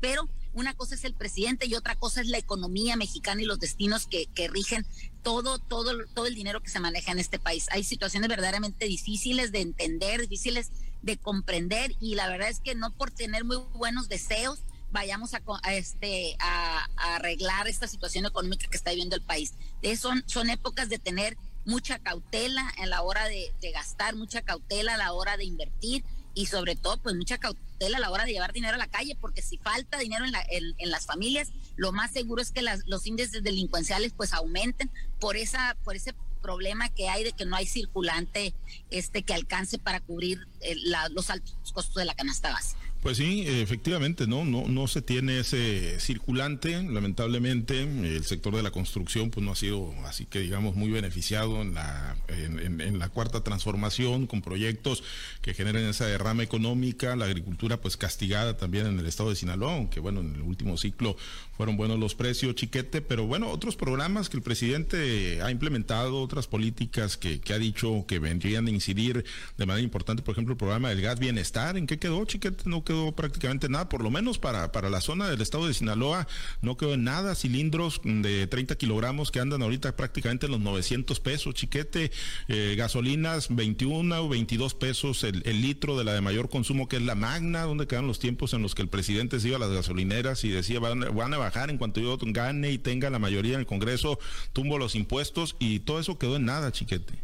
pero 0.00 0.28
una 0.52 0.74
cosa 0.74 0.96
es 0.96 1.04
el 1.04 1.14
presidente 1.14 1.66
y 1.66 1.76
otra 1.76 1.94
cosa 1.94 2.20
es 2.20 2.26
la 2.26 2.38
economía 2.38 2.96
mexicana 2.96 3.40
y 3.40 3.44
los 3.44 3.60
destinos 3.60 4.08
que, 4.08 4.26
que 4.34 4.48
rigen 4.48 4.84
todo, 5.22 5.60
todo, 5.60 5.92
todo 6.12 6.26
el 6.26 6.34
dinero 6.34 6.60
que 6.60 6.70
se 6.70 6.80
maneja 6.80 7.12
en 7.12 7.20
este 7.20 7.38
país. 7.38 7.68
Hay 7.70 7.84
situaciones 7.84 8.28
verdaderamente 8.28 8.86
difíciles 8.86 9.52
de 9.52 9.60
entender, 9.60 10.22
difíciles 10.22 10.72
de 11.04 11.18
comprender 11.18 11.94
y 12.00 12.14
la 12.14 12.28
verdad 12.28 12.48
es 12.48 12.60
que 12.60 12.74
no 12.74 12.90
por 12.92 13.10
tener 13.10 13.44
muy 13.44 13.58
buenos 13.74 14.08
deseos 14.08 14.60
vayamos 14.90 15.34
a, 15.34 15.74
este, 15.74 16.36
a, 16.38 16.84
arreglar 16.96 17.66
esta 17.66 17.88
situación 17.88 18.26
económica 18.26 18.68
que 18.68 18.76
está 18.76 18.90
viviendo 18.90 19.16
el 19.16 19.22
país. 19.22 19.54
son, 19.98 20.22
son 20.26 20.50
épocas 20.50 20.88
de 20.88 20.98
tener 20.98 21.36
mucha 21.66 21.98
cautela 21.98 22.72
en 22.78 22.90
la 22.90 23.02
hora 23.02 23.26
de, 23.28 23.52
gastar, 23.72 24.14
mucha 24.14 24.42
cautela 24.42 24.94
a 24.94 24.96
la 24.96 25.12
hora 25.12 25.36
de 25.36 25.44
invertir 25.44 26.04
y 26.32 26.46
sobre 26.46 26.76
todo 26.76 26.96
pues 26.98 27.14
mucha 27.16 27.38
cautela 27.38 27.98
a 27.98 28.00
la 28.00 28.10
hora 28.10 28.24
de 28.24 28.32
llevar 28.32 28.52
dinero 28.52 28.74
a 28.74 28.78
la 28.78 28.86
calle 28.86 29.16
porque 29.20 29.42
si 29.42 29.58
falta 29.58 29.98
dinero 29.98 30.24
en, 30.24 30.32
la, 30.32 30.44
en, 30.48 30.90
las 30.90 31.06
familias 31.06 31.52
lo 31.76 31.92
más 31.92 32.12
seguro 32.12 32.42
es 32.42 32.50
que 32.50 32.62
las, 32.62 32.86
los 32.86 33.06
índices 33.06 33.42
delincuenciales 33.42 34.12
pues 34.12 34.32
aumenten 34.32 34.90
por 35.20 35.36
esa 35.36 35.76
por 35.84 35.94
ese 35.94 36.12
problema 36.44 36.90
que 36.90 37.08
hay 37.08 37.24
de 37.24 37.32
que 37.32 37.46
no 37.46 37.56
hay 37.56 37.66
circulante 37.66 38.54
este 38.90 39.22
que 39.22 39.32
alcance 39.32 39.78
para 39.78 40.00
cubrir 40.00 40.46
eh, 40.60 40.76
los 41.10 41.30
altos 41.30 41.72
costos 41.72 41.94
de 41.94 42.04
la 42.04 42.14
canasta 42.14 42.52
básica. 42.52 42.82
Pues 43.04 43.18
sí, 43.18 43.44
efectivamente, 43.46 44.26
¿no? 44.26 44.46
No, 44.46 44.66
no 44.66 44.88
se 44.88 45.02
tiene 45.02 45.40
ese 45.40 46.00
circulante, 46.00 46.82
lamentablemente, 46.82 47.82
el 47.82 48.24
sector 48.24 48.56
de 48.56 48.62
la 48.62 48.70
construcción 48.70 49.28
pues 49.28 49.44
no 49.44 49.52
ha 49.52 49.56
sido 49.56 49.92
así 50.06 50.24
que 50.24 50.38
digamos 50.38 50.74
muy 50.74 50.90
beneficiado 50.90 51.60
en 51.60 51.74
la, 51.74 52.16
en, 52.28 52.98
la 52.98 53.10
cuarta 53.10 53.44
transformación 53.44 54.26
con 54.26 54.40
proyectos 54.40 55.04
que 55.42 55.52
generen 55.52 55.84
esa 55.84 56.06
derrama 56.06 56.44
económica, 56.44 57.14
la 57.14 57.26
agricultura 57.26 57.78
pues 57.78 57.98
castigada 57.98 58.56
también 58.56 58.86
en 58.86 58.98
el 58.98 59.04
estado 59.04 59.28
de 59.28 59.36
Sinaloa, 59.36 59.74
aunque 59.74 60.00
bueno, 60.00 60.20
en 60.20 60.36
el 60.36 60.40
último 60.40 60.78
ciclo 60.78 61.14
fueron 61.58 61.76
buenos 61.76 61.98
los 61.98 62.14
precios, 62.14 62.54
chiquete, 62.54 63.02
pero 63.02 63.26
bueno, 63.26 63.50
otros 63.50 63.76
programas 63.76 64.30
que 64.30 64.38
el 64.38 64.42
presidente 64.42 65.42
ha 65.42 65.50
implementado, 65.50 66.22
otras 66.22 66.46
políticas 66.46 67.18
que, 67.18 67.38
que 67.38 67.52
ha 67.52 67.58
dicho 67.58 68.06
que 68.08 68.18
vendrían 68.18 68.66
a 68.66 68.70
incidir 68.70 69.26
de 69.58 69.66
manera 69.66 69.84
importante, 69.84 70.22
por 70.22 70.32
ejemplo, 70.32 70.52
el 70.52 70.58
programa 70.58 70.88
del 70.88 71.02
gas 71.02 71.18
bienestar, 71.18 71.76
¿en 71.76 71.86
qué 71.86 71.98
quedó, 71.98 72.24
chiquete? 72.24 72.64
No 72.64 72.82
quedó 72.82 72.93
prácticamente 73.16 73.68
nada, 73.68 73.88
por 73.88 74.02
lo 74.02 74.10
menos 74.10 74.38
para, 74.38 74.72
para 74.72 74.90
la 74.90 75.00
zona 75.00 75.28
del 75.28 75.40
estado 75.40 75.66
de 75.66 75.74
Sinaloa, 75.74 76.26
no 76.62 76.76
quedó 76.76 76.94
en 76.94 77.04
nada, 77.04 77.34
cilindros 77.34 78.00
de 78.04 78.46
30 78.46 78.76
kilogramos 78.76 79.30
que 79.30 79.40
andan 79.40 79.62
ahorita 79.62 79.96
prácticamente 79.96 80.46
en 80.46 80.52
los 80.52 80.60
900 80.60 81.20
pesos, 81.20 81.54
chiquete, 81.54 82.10
eh, 82.48 82.74
gasolinas 82.76 83.54
21 83.54 84.22
o 84.22 84.28
22 84.28 84.74
pesos 84.74 85.24
el, 85.24 85.42
litro 85.62 85.96
de 85.96 86.04
la 86.04 86.12
de 86.12 86.20
mayor 86.20 86.48
consumo 86.48 86.88
que 86.88 86.96
es 86.96 87.02
la 87.02 87.14
Magna, 87.14 87.62
donde 87.62 87.86
quedan 87.86 88.06
los 88.06 88.18
tiempos 88.18 88.52
en 88.54 88.62
los 88.62 88.74
que 88.74 88.82
el 88.82 88.88
presidente 88.88 89.40
se 89.40 89.48
iba 89.48 89.56
a 89.56 89.60
las 89.60 89.70
gasolineras 89.70 90.44
y 90.44 90.50
decía 90.50 90.80
van, 90.80 91.00
van 91.14 91.34
a 91.34 91.38
bajar 91.38 91.70
en 91.70 91.78
cuanto 91.78 92.00
yo 92.00 92.18
gane 92.20 92.70
y 92.72 92.78
tenga 92.78 93.10
la 93.10 93.18
mayoría 93.18 93.54
en 93.54 93.60
el 93.60 93.66
Congreso, 93.66 94.18
tumbo 94.52 94.78
los 94.78 94.94
impuestos 94.94 95.56
y 95.58 95.80
todo 95.80 96.00
eso 96.00 96.18
quedó 96.18 96.36
en 96.36 96.44
nada, 96.44 96.72
chiquete. 96.72 97.14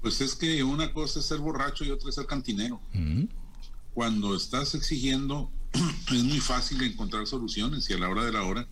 Pues 0.00 0.20
es 0.20 0.34
que 0.34 0.64
una 0.64 0.92
cosa 0.92 1.20
es 1.20 1.26
ser 1.26 1.38
borracho 1.38 1.84
y 1.84 1.90
otra 1.90 2.08
es 2.08 2.16
ser 2.16 2.26
cantinero 2.26 2.80
cuando 3.94 4.34
estás 4.34 4.74
exigiendo 4.74 5.50
es 6.12 6.24
muy 6.24 6.40
fácil 6.40 6.82
encontrar 6.82 7.26
soluciones 7.26 7.88
y 7.88 7.94
a 7.94 7.98
la 7.98 8.08
hora 8.08 8.24
de 8.24 8.32
la 8.32 8.44
hora, 8.44 8.68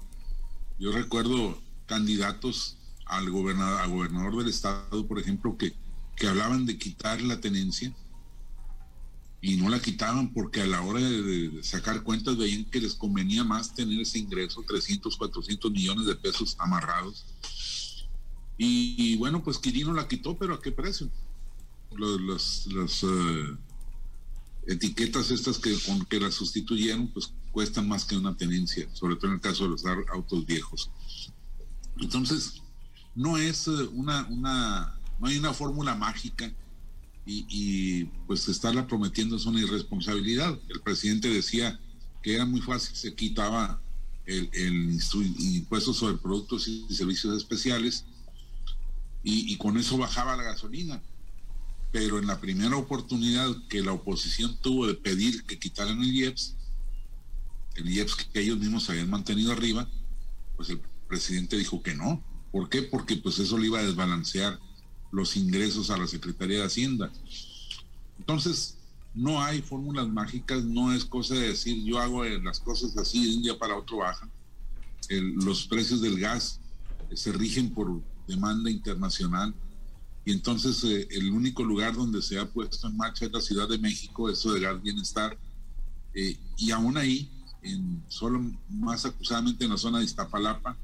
yo 0.78 0.92
recuerdo 0.92 1.60
candidatos 1.86 2.76
al 3.06 3.30
gobernador, 3.30 4.36
del 4.36 4.48
estado, 4.48 5.06
por 5.06 5.18
ejemplo, 5.18 5.56
que, 5.56 5.74
que 6.16 6.28
hablaban 6.28 6.64
de 6.64 6.78
quitar 6.78 7.20
la 7.22 7.40
tenencia 7.40 7.92
y 9.42 9.56
no 9.56 9.68
la 9.68 9.80
quitaban 9.80 10.32
porque 10.32 10.60
a 10.60 10.66
la 10.66 10.82
hora 10.82 11.00
de, 11.00 11.60
sacar 11.62 12.02
cuentas 12.02 12.36
veían 12.36 12.64
que 12.66 12.80
les 12.80 12.94
convenía 12.94 13.42
más 13.42 13.74
tener 13.74 14.00
ese 14.00 14.18
ingreso, 14.18 14.62
300, 14.66 15.16
400 15.16 15.70
millones 15.72 16.06
de 16.06 16.14
pesos 16.14 16.54
amarrados. 16.58 17.24
Y, 18.58 19.16
bueno, 19.16 19.42
pues 19.42 19.58
Quirino 19.58 19.94
la 19.94 20.06
quitó, 20.06 20.36
pero 20.36 20.52
¿a 20.54 20.60
qué 20.60 20.70
precio? 20.70 21.10
Los, 21.96 22.66
los, 22.66 23.02
eh, 23.04 23.56
etiquetas 24.66 25.30
estas 25.30 25.58
que 25.58 25.76
con 25.80 26.04
que 26.04 26.20
las 26.20 26.34
sustituyeron 26.34 27.08
pues 27.08 27.32
cuestan 27.52 27.88
más 27.88 28.04
que 28.04 28.16
una 28.16 28.36
tenencia, 28.36 28.88
sobre 28.94 29.16
todo 29.16 29.28
en 29.28 29.34
el 29.34 29.40
caso 29.40 29.64
de 29.64 29.70
los 29.70 29.84
autos 30.12 30.46
viejos. 30.46 30.90
Entonces, 31.98 32.62
no 33.14 33.36
es 33.36 33.66
eh, 33.66 33.70
una, 33.92 34.26
una 34.28 34.98
no 35.18 35.26
hay 35.26 35.38
una 35.38 35.52
fórmula 35.52 35.94
mágica 35.94 36.52
y, 37.26 38.04
pues 38.26 38.48
estarla 38.48 38.88
prometiendo 38.88 39.36
es 39.36 39.46
una 39.46 39.60
irresponsabilidad. 39.60 40.58
El 40.68 40.80
presidente 40.80 41.28
decía 41.28 41.78
que 42.22 42.34
era 42.34 42.44
muy 42.44 42.60
fácil, 42.60 42.96
se 42.96 43.14
quitaba 43.14 43.80
el, 44.26 44.50
impuesto 45.38 45.94
sobre 45.94 46.16
productos 46.16 46.66
y 46.66 46.92
servicios 46.92 47.36
especiales 47.36 48.04
y 49.22 49.56
con 49.58 49.76
eso 49.76 49.96
bajaba 49.96 50.36
la 50.36 50.42
gasolina 50.42 51.00
pero 51.92 52.18
en 52.18 52.26
la 52.26 52.40
primera 52.40 52.76
oportunidad 52.76 53.50
que 53.68 53.82
la 53.82 53.92
oposición 53.92 54.56
tuvo 54.60 54.86
de 54.86 54.94
pedir 54.94 55.44
que 55.44 55.58
quitaran 55.58 56.00
el 56.00 56.14
IEPS, 56.14 56.56
el 57.76 57.90
IEPS 57.90 58.14
que 58.14 58.40
ellos 58.40 58.58
mismos 58.58 58.88
habían 58.90 59.10
mantenido 59.10 59.52
arriba, 59.52 59.88
pues 60.56 60.70
el 60.70 60.80
presidente 61.08 61.56
dijo 61.56 61.82
que 61.82 61.94
no. 61.94 62.22
¿Por 62.52 62.68
qué? 62.68 62.82
Porque 62.82 63.16
pues 63.16 63.38
eso 63.38 63.58
le 63.58 63.66
iba 63.66 63.80
a 63.80 63.84
desbalancear 63.84 64.58
los 65.10 65.36
ingresos 65.36 65.90
a 65.90 65.96
la 65.96 66.06
Secretaría 66.06 66.58
de 66.58 66.66
Hacienda. 66.66 67.12
Entonces, 68.18 68.76
no 69.14 69.42
hay 69.42 69.60
fórmulas 69.60 70.08
mágicas, 70.08 70.64
no 70.64 70.92
es 70.92 71.04
cosa 71.04 71.34
de 71.34 71.48
decir 71.48 71.82
yo 71.84 71.98
hago 71.98 72.24
las 72.24 72.60
cosas 72.60 72.96
así 72.96 73.24
de 73.24 73.36
un 73.36 73.42
día 73.42 73.58
para 73.58 73.76
otro 73.76 73.98
bajan. 73.98 74.30
los 75.08 75.66
precios 75.66 76.00
del 76.00 76.20
gas 76.20 76.60
se 77.12 77.32
rigen 77.32 77.70
por 77.74 78.00
demanda 78.28 78.70
internacional 78.70 79.52
y 80.30 80.32
entonces 80.32 80.84
eh, 80.84 81.08
el 81.10 81.32
único 81.32 81.64
lugar 81.64 81.96
donde 81.96 82.22
se 82.22 82.38
ha 82.38 82.48
puesto 82.48 82.86
en 82.86 82.96
marcha 82.96 83.24
es 83.26 83.32
la 83.32 83.40
Ciudad 83.40 83.68
de 83.68 83.78
México, 83.78 84.30
eso 84.30 84.52
de 84.52 84.60
gas 84.60 84.80
bienestar, 84.80 85.36
eh, 86.14 86.38
y 86.56 86.70
aún 86.70 86.96
ahí, 86.96 87.28
en, 87.62 88.00
solo 88.06 88.40
más 88.68 89.04
acusadamente 89.04 89.64
en 89.64 89.70
la 89.70 89.76
zona 89.76 89.98
de 89.98 90.04
Iztapalapa, 90.04 90.76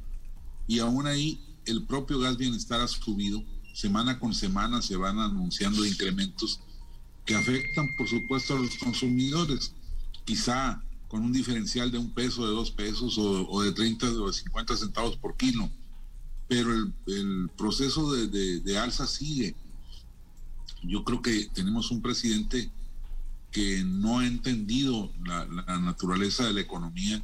y 0.67 0.81
aún 0.81 1.07
ahí 1.07 1.41
el 1.65 1.85
propio 1.85 2.19
gas 2.19 2.37
bienestar 2.37 2.81
ha 2.81 2.89
subido, 2.89 3.41
semana 3.73 4.19
con 4.19 4.35
semana 4.35 4.83
se 4.83 4.97
van 4.97 5.21
anunciando 5.21 5.87
incrementos 5.87 6.59
que 7.25 7.37
afectan 7.37 7.87
por 7.97 8.09
supuesto 8.09 8.57
a 8.57 8.59
los 8.59 8.77
consumidores, 8.79 9.75
quizá 10.25 10.83
con 11.07 11.23
un 11.23 11.33
diferencial 11.33 11.93
de 11.93 11.99
un 11.99 12.11
peso, 12.11 12.45
de 12.49 12.53
dos 12.53 12.73
pesos 12.73 13.17
o, 13.17 13.49
o 13.49 13.63
de 13.63 13.71
30 13.71 14.09
o 14.09 14.27
de 14.27 14.33
50 14.33 14.77
centavos 14.77 15.17
por 15.17 15.37
kilo 15.37 15.71
pero 16.49 16.73
el, 17.07 17.51
proceso 17.57 18.13
de, 18.13 18.79
alza 18.79 19.07
sigue. 19.07 19.55
Yo 20.83 21.05
creo 21.05 21.23
que 21.23 21.49
tenemos 21.53 21.91
un 21.91 22.03
presidente 22.03 22.71
que 23.51 23.83
no 23.85 24.19
ha 24.19 24.27
entendido 24.27 25.11
la, 25.25 25.47
naturaleza 25.79 26.45
de 26.45 26.53
la 26.53 26.61
economía 26.61 27.23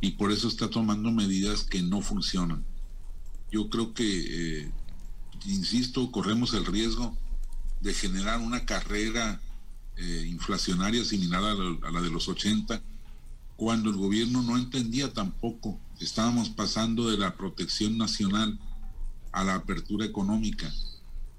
y 0.00 0.12
por 0.12 0.32
eso 0.32 0.48
está 0.48 0.68
tomando 0.68 1.10
medidas 1.10 1.64
que 1.64 1.82
no 1.82 2.00
funcionan. 2.02 2.64
Yo 3.50 3.70
creo 3.70 3.94
que, 3.94 4.62
eh, 4.62 4.72
insisto, 5.46 6.10
corremos 6.10 6.52
el 6.54 6.66
riesgo 6.66 7.16
de 7.80 7.94
generar 7.94 8.40
una 8.40 8.64
carrera 8.64 9.40
eh, 9.96 10.26
inflacionaria 10.28 11.04
similar 11.04 11.42
a 11.42 11.90
la, 11.90 12.00
de 12.00 12.10
los 12.10 12.28
80, 12.28 12.80
cuando 13.56 13.90
el 13.90 13.96
gobierno 13.96 14.42
no 14.42 14.56
entendía 14.56 15.12
tampoco. 15.12 15.80
Estábamos 16.00 16.48
pasando 16.48 17.10
de 17.10 17.18
la 17.18 17.36
protección 17.36 17.98
nacional 17.98 18.58
a 19.32 19.44
la 19.44 19.56
apertura 19.56 20.06
económica 20.06 20.72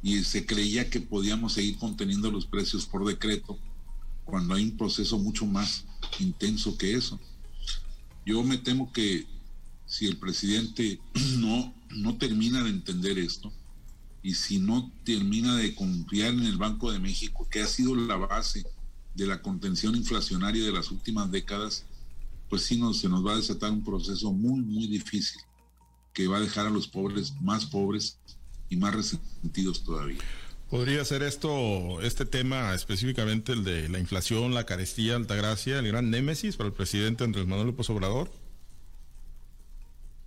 y 0.02 0.24
se 0.24 0.46
creía 0.46 0.90
que 0.90 1.02
podíamos 1.02 1.54
seguir 1.54 1.78
conteniendo 1.78 2.32
los 2.32 2.46
precios 2.46 2.86
por 2.86 3.06
decreto 3.06 3.58
cuando 4.26 4.54
hay 4.54 4.64
un 4.64 4.78
proceso 4.78 5.18
mucho 5.18 5.46
más 5.46 5.86
intenso 6.20 6.78
que 6.78 6.94
eso. 6.94 7.20
Yo 8.26 8.44
me 8.44 8.58
temo 8.58 8.92
que 8.92 9.26
si 9.86 10.06
el 10.06 10.18
presidente 10.18 11.00
no, 11.38 11.74
no 11.90 12.18
termina 12.18 12.64
de 12.64 12.70
entender 12.70 13.18
esto 13.18 13.52
y 14.22 14.36
si 14.36 14.60
no 14.60 14.92
termina 15.04 15.56
de 15.56 15.74
confiar 15.74 16.34
en 16.34 16.44
el 16.44 16.58
Banco 16.58 16.92
de 16.92 17.00
México, 17.00 17.48
que 17.50 17.62
ha 17.62 17.68
sido 17.68 17.96
la 17.96 18.18
base 18.18 18.66
de 19.16 19.26
la 19.26 19.42
contención 19.42 19.96
inflacionaria 19.96 20.64
de 20.64 20.72
las 20.72 20.92
últimas 20.92 21.32
décadas, 21.32 21.86
pues 22.50 22.64
sí 22.64 22.78
nos, 22.78 23.00
se 23.00 23.08
nos 23.08 23.26
va 23.26 23.34
a 23.34 23.38
desatar 23.38 23.72
un 23.72 23.84
proceso 23.84 24.32
muy, 24.32 24.62
muy 24.62 24.88
difícil 24.88 25.42
que 26.14 26.28
va 26.28 26.38
a 26.38 26.42
dejar 26.42 26.68
a 26.68 26.70
los 26.70 26.88
pobres 26.88 27.34
más 27.42 27.66
pobres 27.66 28.18
y 28.70 28.76
más 28.76 28.94
resentidos 28.94 29.84
todavía. 29.84 30.20
¿Podría 30.70 31.04
ser 31.04 31.24
esto, 31.24 32.02
este 32.02 32.26
tema 32.26 32.76
específicamente 32.76 33.54
el 33.54 33.64
de 33.64 33.90
la 33.90 33.98
inflación, 33.98 34.54
la 34.54 34.66
carestía, 34.66 35.16
altagracia, 35.16 35.80
el 35.80 35.88
gran 35.88 36.12
némesis 36.12 36.58
para 36.58 36.68
el 36.68 36.74
presidente 36.74 37.24
Andrés 37.24 37.48
Manuel 37.48 37.68
López 37.68 37.90
Obrador? 37.90 38.32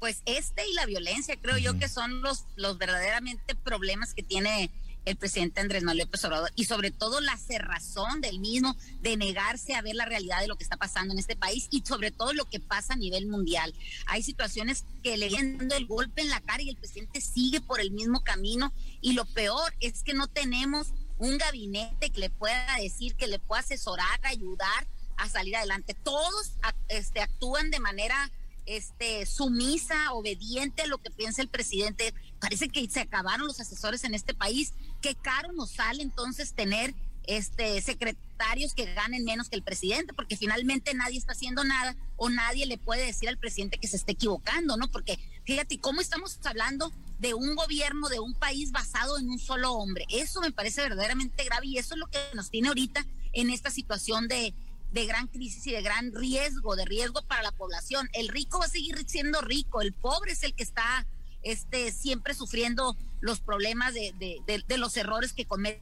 Pues 0.01 0.21
este 0.27 0.69
y 0.69 0.75
la 0.75 0.85
violencia 0.87 1.37
creo 1.41 1.59
yo 1.59 1.79
que 1.79 1.89
son 1.89 2.23
los, 2.23 2.45
los 2.57 2.77
verdaderamente 2.77 3.55
problemas 3.55 4.15
que 4.15 4.25
tiene 4.25 4.73
el 5.05 5.17
presidente 5.17 5.61
Andrés 5.61 5.83
Manuel 5.83 6.07
López 6.07 6.25
Obrador 6.25 6.51
y 6.55 6.65
sobre 6.65 6.91
todo 6.91 7.21
la 7.21 7.37
cerrazón 7.37 8.21
del 8.21 8.39
mismo 8.39 8.77
de 9.01 9.17
negarse 9.17 9.75
a 9.75 9.83
ver 9.83 9.97
la 9.97 10.05
realidad 10.05 10.41
de 10.41 10.47
lo 10.47 10.57
que 10.57 10.65
está 10.65 10.77
pasando 10.77 11.13
en 11.13 11.19
este 11.19 11.37
país 11.37 11.69
y 11.71 11.83
sobre 11.85 12.11
todo 12.11 12.33
lo 12.33 12.45
que 12.45 12.61
pasa 12.61 12.95
a 12.95 12.97
nivel 12.97 13.27
mundial. 13.27 13.75
Hay 14.07 14.23
situaciones 14.23 14.85
que 15.03 15.17
le 15.17 15.29
vienen 15.29 15.59
dando 15.59 15.77
el 15.77 15.87
golpe 15.87 16.23
en 16.23 16.31
la 16.31 16.41
cara 16.41 16.63
y 16.63 16.71
el 16.71 16.77
presidente 16.77 17.21
sigue 17.21 17.61
por 17.61 17.81
el 17.81 17.91
mismo 17.91 18.23
camino 18.23 18.73
y 19.01 19.13
lo 19.13 19.25
peor 19.25 19.75
es 19.81 20.03
que 20.03 20.15
no 20.15 20.29
tenemos 20.29 20.93
un 21.19 21.39
gabinete 21.39 22.11
que 22.11 22.21
le 22.21 22.31
pueda 22.31 22.77
decir, 22.81 23.15
que 23.15 23.27
le 23.27 23.39
pueda 23.39 23.61
asesorar, 23.61 24.21
ayudar 24.25 24.87
a 25.17 25.29
salir 25.29 25.57
adelante. 25.57 25.95
Todos 25.95 26.53
este, 26.89 27.21
actúan 27.21 27.71
de 27.71 27.81
manera 27.81 28.31
este, 28.67 29.27
sumisa, 29.27 30.13
obediente 30.13 30.83
a 30.83 30.87
lo 30.87 30.99
que 30.99 31.11
piensa 31.11 31.43
el 31.43 31.49
presidente. 31.49 32.15
Parece 32.41 32.69
que 32.69 32.89
se 32.89 33.01
acabaron 33.01 33.47
los 33.47 33.61
asesores 33.61 34.05
en 34.05 34.15
este 34.15 34.35
país. 34.35 34.73
Qué 35.03 35.17
caro 35.17 35.53
nos 35.53 35.73
sale 35.73 36.03
entonces 36.03 36.55
tener 36.55 36.95
este 37.25 37.81
secretarios 37.81 38.75
que 38.75 38.93
ganen 38.95 39.25
menos 39.25 39.49
que 39.49 39.57
el 39.57 39.63
presidente, 39.63 40.13
porque 40.13 40.37
finalmente 40.37 40.95
nadie 40.95 41.19
está 41.19 41.33
haciendo 41.33 41.65
nada 41.65 41.97
o 42.17 42.29
nadie 42.31 42.67
le 42.67 42.79
puede 42.79 43.07
decir 43.07 43.29
al 43.29 43.37
presidente 43.37 43.79
que 43.79 43.89
se 43.89 43.97
esté 43.97 44.13
equivocando, 44.13 44.77
¿no? 44.77 44.91
Porque 44.91 45.19
fíjate 45.45 45.79
cómo 45.79 46.01
estamos 46.01 46.39
hablando 46.45 46.93
de 47.19 47.35
un 47.35 47.55
gobierno, 47.55 48.09
de 48.09 48.21
un 48.21 48.35
país 48.35 48.73
basado 48.73 49.19
en 49.19 49.29
un 49.29 49.39
solo 49.39 49.73
hombre. 49.73 50.07
Eso 50.09 50.41
me 50.41 50.53
parece 50.53 50.83
verdaderamente 50.83 51.45
grave 51.45 51.67
y 51.67 51.79
eso 51.79 51.95
es 51.95 52.01
lo 52.01 52.07
que 52.09 52.19
nos 52.35 52.51
tiene 52.51 52.69
ahorita 52.69 53.05
en 53.33 53.51
esta 53.51 53.71
situación 53.71 54.29
de, 54.29 54.55
de 54.93 55.07
gran 55.07 55.27
crisis 55.29 55.67
y 55.67 55.73
de 55.73 55.83
gran 55.83 56.13
riesgo, 56.13 56.77
de 56.77 56.85
riesgo 56.85 57.23
para 57.23 57.43
la 57.43 57.53
población. 57.53 58.09
El 58.13 58.29
rico 58.29 58.59
va 58.59 58.67
a 58.67 58.69
seguir 58.69 58.97
siendo 59.09 59.41
rico, 59.41 59.81
el 59.81 59.93
pobre 59.93 60.33
es 60.33 60.43
el 60.43 60.55
que 60.55 60.63
está 60.63 61.07
este, 61.43 61.93
siempre 61.93 62.35
sufriendo 62.35 62.97
los 63.21 63.41
problemas 63.41 63.95
de, 63.95 64.13
de, 64.19 64.79
los 64.79 64.97
errores 64.97 65.33
que 65.33 65.47
cometen 65.47 65.81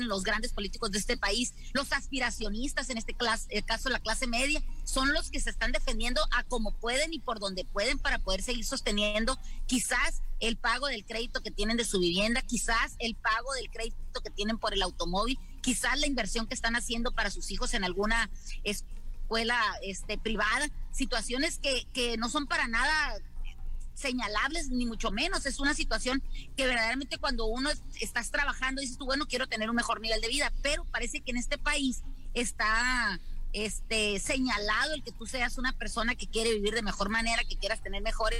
los 0.00 0.24
grandes 0.24 0.52
políticos 0.52 0.90
de 0.90 0.98
este 0.98 1.16
país, 1.16 1.54
los 1.72 1.92
aspiracionistas, 1.92 2.90
en 2.90 2.98
este 2.98 3.14
caso 3.14 3.88
la 3.88 3.98
clase 3.98 4.26
media, 4.26 4.62
son 4.84 5.12
los 5.14 5.30
que 5.30 5.40
se 5.40 5.48
están 5.50 5.72
defendiendo 5.72 6.20
a 6.32 6.44
como 6.44 6.72
pueden 6.72 7.14
y 7.14 7.18
por 7.18 7.40
donde 7.40 7.64
pueden 7.64 7.98
para 7.98 8.18
poder 8.18 8.42
seguir 8.42 8.64
sosteniendo 8.66 9.38
quizás 9.66 10.22
el 10.38 10.56
pago 10.56 10.86
del 10.88 11.06
crédito 11.06 11.42
que 11.42 11.50
tienen 11.50 11.78
de 11.78 11.84
su 11.86 11.98
vivienda, 11.98 12.42
quizás 12.42 12.94
el 12.98 13.14
pago 13.14 13.52
del 13.54 13.70
crédito 13.70 14.20
que 14.22 14.30
tienen 14.30 14.58
por 14.58 14.74
el 14.74 14.82
automóvil, 14.82 15.38
quizás 15.62 15.98
la 15.98 16.06
inversión 16.06 16.46
que 16.46 16.54
están 16.54 16.76
haciendo 16.76 17.12
para 17.12 17.30
sus 17.30 17.50
hijos 17.50 17.72
en 17.72 17.82
alguna 17.82 18.30
escuela 18.64 19.60
este, 19.82 20.18
privada, 20.18 20.68
situaciones 20.92 21.58
que, 21.58 21.86
que 21.94 22.18
no 22.18 22.28
son 22.28 22.46
para 22.46 22.68
nada 22.68 23.16
señalables, 23.96 24.68
ni 24.68 24.86
mucho 24.86 25.10
menos. 25.10 25.46
Es 25.46 25.58
una 25.58 25.74
situación 25.74 26.22
que 26.56 26.66
verdaderamente 26.66 27.18
cuando 27.18 27.46
uno 27.46 27.70
estás 28.00 28.30
trabajando 28.30 28.80
dices 28.80 28.98
tú, 28.98 29.06
bueno, 29.06 29.26
quiero 29.26 29.48
tener 29.48 29.70
un 29.70 29.76
mejor 29.76 30.00
nivel 30.00 30.20
de 30.20 30.28
vida, 30.28 30.52
pero 30.62 30.84
parece 30.84 31.20
que 31.20 31.32
en 31.32 31.38
este 31.38 31.58
país 31.58 32.02
está 32.34 33.18
este 33.52 34.20
señalado 34.20 34.94
el 34.94 35.02
que 35.02 35.12
tú 35.12 35.26
seas 35.26 35.56
una 35.56 35.72
persona 35.72 36.14
que 36.14 36.26
quiere 36.26 36.52
vivir 36.52 36.74
de 36.74 36.82
mejor 36.82 37.08
manera, 37.08 37.42
que 37.44 37.56
quieras 37.56 37.82
tener 37.82 38.02
mejores 38.02 38.38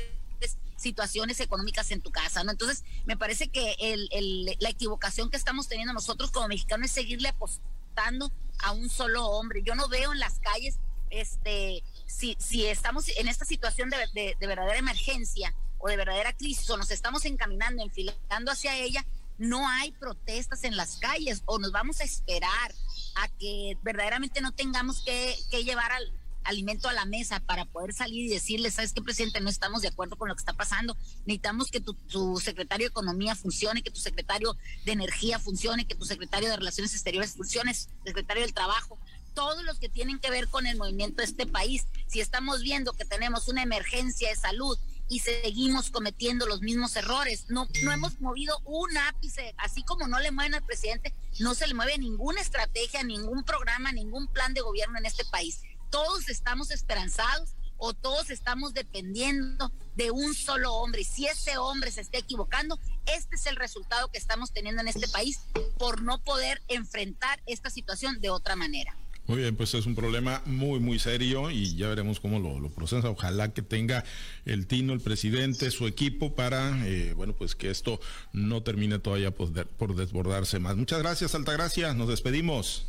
situaciones 0.77 1.41
económicas 1.41 1.91
en 1.91 2.03
tu 2.03 2.11
casa, 2.11 2.45
¿no? 2.45 2.51
Entonces, 2.51 2.85
me 3.07 3.17
parece 3.17 3.49
que 3.49 3.77
el, 3.79 4.09
el, 4.13 4.57
la 4.61 4.69
equivocación 4.69 5.31
que 5.31 5.39
estamos 5.39 5.69
teniendo 5.69 5.95
nosotros 5.95 6.31
como 6.31 6.49
mexicanos 6.49 6.87
es 6.87 6.93
seguirle 6.93 7.29
apostando 7.29 8.31
a 8.59 8.73
un 8.73 8.91
solo 8.91 9.27
hombre. 9.27 9.63
Yo 9.65 9.75
no 9.75 9.89
veo 9.89 10.13
en 10.13 10.19
las 10.19 10.39
calles, 10.39 10.79
este, 11.11 11.83
si, 12.07 12.37
si 12.39 12.67
estamos 12.67 13.09
en 13.17 13.29
esta 13.29 13.45
situación 13.45 13.91
de, 13.91 13.99
de, 14.15 14.37
de 14.39 14.47
verdadera 14.47 14.79
emergencia 14.79 15.55
o 15.79 15.89
de 15.89 15.97
verdadera 15.97 16.33
crisis 16.33 16.69
o 16.71 16.77
nos 16.77 16.91
estamos 16.91 17.25
encaminando, 17.25 17.83
enfilando 17.83 18.51
hacia 18.51 18.77
ella, 18.77 19.05
no 19.39 19.69
hay 19.69 19.93
protestas 19.93 20.65
en 20.65 20.77
las 20.77 20.97
calles 20.97 21.43
o 21.45 21.59
nos 21.59 21.73
vamos 21.73 22.01
a 22.01 22.05
esperar 22.05 22.75
a 23.17 23.29
que 23.39 23.77
verdaderamente 23.83 24.41
no 24.41 24.53
tengamos 24.53 25.03
que, 25.05 25.37
que 25.51 25.65
llevar 25.65 25.93
al, 25.93 26.13
alimento 26.47 26.89
a 26.89 26.93
la 26.93 27.05
mesa 27.05 27.41
para 27.41 27.65
poder 27.65 27.93
salir 27.93 28.27
y 28.27 28.29
decirle, 28.29 28.71
¿sabes 28.71 28.93
qué, 28.93 29.03
presidente? 29.03 29.41
No 29.41 29.51
estamos 29.51 29.83
de 29.83 29.89
acuerdo 29.89 30.17
con 30.17 30.29
lo 30.29 30.35
que 30.35 30.41
está 30.41 30.53
pasando. 30.53 30.97
Necesitamos 31.27 31.71
que 31.71 31.81
tu, 31.81 31.95
tu, 31.95 32.39
secretario 32.39 32.87
de 32.87 32.91
Economía 32.91 33.35
funcione, 33.35 33.83
que 33.83 33.91
tu 33.91 34.01
secretario 34.01 34.57
de 34.85 34.93
Energía 34.93 35.39
funcione, 35.39 35.87
que 35.87 35.95
tu 35.95 36.05
secretario 36.05 36.49
de 36.49 36.57
Relaciones 36.57 36.95
Exteriores 36.95 37.33
funcione, 37.33 37.75
secretario 37.75 38.43
del 38.43 38.55
Trabajo. 38.55 38.99
Todos 39.37 39.63
los 39.63 39.79
que 39.79 39.89
tienen 39.89 40.19
que 40.19 40.31
ver 40.31 40.49
con 40.49 40.67
el 40.67 40.77
movimiento 40.77 41.19
de 41.19 41.27
este 41.27 41.47
país. 41.47 41.87
Si 42.09 42.21
estamos 42.21 42.63
viendo 42.63 42.93
que 42.93 43.05
tenemos 43.05 43.47
una 43.47 43.63
emergencia 43.63 44.29
de 44.29 44.35
salud 44.35 44.77
y 45.09 45.21
seguimos 45.21 45.91
cometiendo 45.91 46.47
los 46.47 46.63
mismos 46.63 46.97
errores. 46.97 47.45
No, 47.49 47.69
no 47.85 47.93
hemos 47.93 48.21
movido 48.21 48.61
un 48.65 48.97
ápice, 48.97 49.55
así 49.59 49.85
como 49.85 50.09
no 50.09 50.19
le 50.19 50.33
mueven 50.33 50.55
al 50.55 50.65
presidente, 50.65 51.15
no 51.39 51.55
se 51.55 51.69
le 51.69 51.75
mueve 51.75 51.97
ninguna 51.99 52.41
estrategia, 52.41 53.05
ningún 53.05 53.45
programa, 53.45 53.93
ningún 53.93 54.27
plan 54.27 54.53
de 54.53 54.63
gobierno 54.63 54.99
en 54.99 55.07
este 55.07 55.25
país 55.27 55.61
todos 55.91 56.29
estamos 56.29 56.71
esperanzados 56.71 57.55
o 57.79 57.93
todos 57.93 58.31
estamos 58.31 58.73
dependiendo 58.73 59.71
de 59.97 60.11
un 60.11 60.35
solo 60.35 60.75
hombre. 60.75 61.03
Y 61.03 61.05
si 61.05 61.27
ese 61.27 61.59
hombre 61.59 61.91
se 61.91 62.01
está 62.01 62.19
equivocando, 62.19 62.79
este 63.07 63.37
es 63.37 63.47
el 63.47 63.57
resultado 63.57 64.09
que 64.09 64.19
estamos 64.19 64.53
teniendo 64.53 64.81
en 64.81 64.89
este 64.89 65.09
país 65.09 65.41
por 65.79 66.03
no 66.03 66.23
poder 66.23 66.63
enfrentar 66.69 67.43
esta 67.47 67.71
situación 67.71 68.21
de 68.21 68.31
otra 68.31 68.57
manera. 68.57 68.97
Muy 69.27 69.39
bien, 69.39 69.57
pues 69.57 69.75
es 69.75 69.87
un 69.87 69.97
problema 69.97 70.41
muy, 70.45 70.79
muy 70.79 71.01
serio 71.01 71.51
y 71.51 71.75
ya 71.75 71.89
veremos 71.89 72.21
cómo 72.21 72.39
lo, 72.39 72.61
lo 72.61 72.71
procesa. 72.71 73.11
Ojalá 73.11 73.53
que 73.53 73.63
tenga 73.63 74.05
el 74.45 74.69
Tino, 74.69 74.93
el 74.93 75.01
presidente, 75.01 75.73
su 75.73 75.89
equipo 75.89 76.35
para, 76.37 76.87
eh, 76.87 77.13
bueno, 77.15 77.33
pues 77.33 77.57
que 77.57 77.71
esto 77.71 78.01
no 78.33 78.63
termine 78.63 79.01
todavía 79.01 79.33
por, 79.33 79.67
por 79.67 79.97
desbordarse 79.97 80.61
más. 80.61 80.77
Muchas 80.77 81.01
gracias, 81.01 81.35
Altagracia. 81.35 81.93
Nos 81.93 82.09
despedimos. 82.09 82.87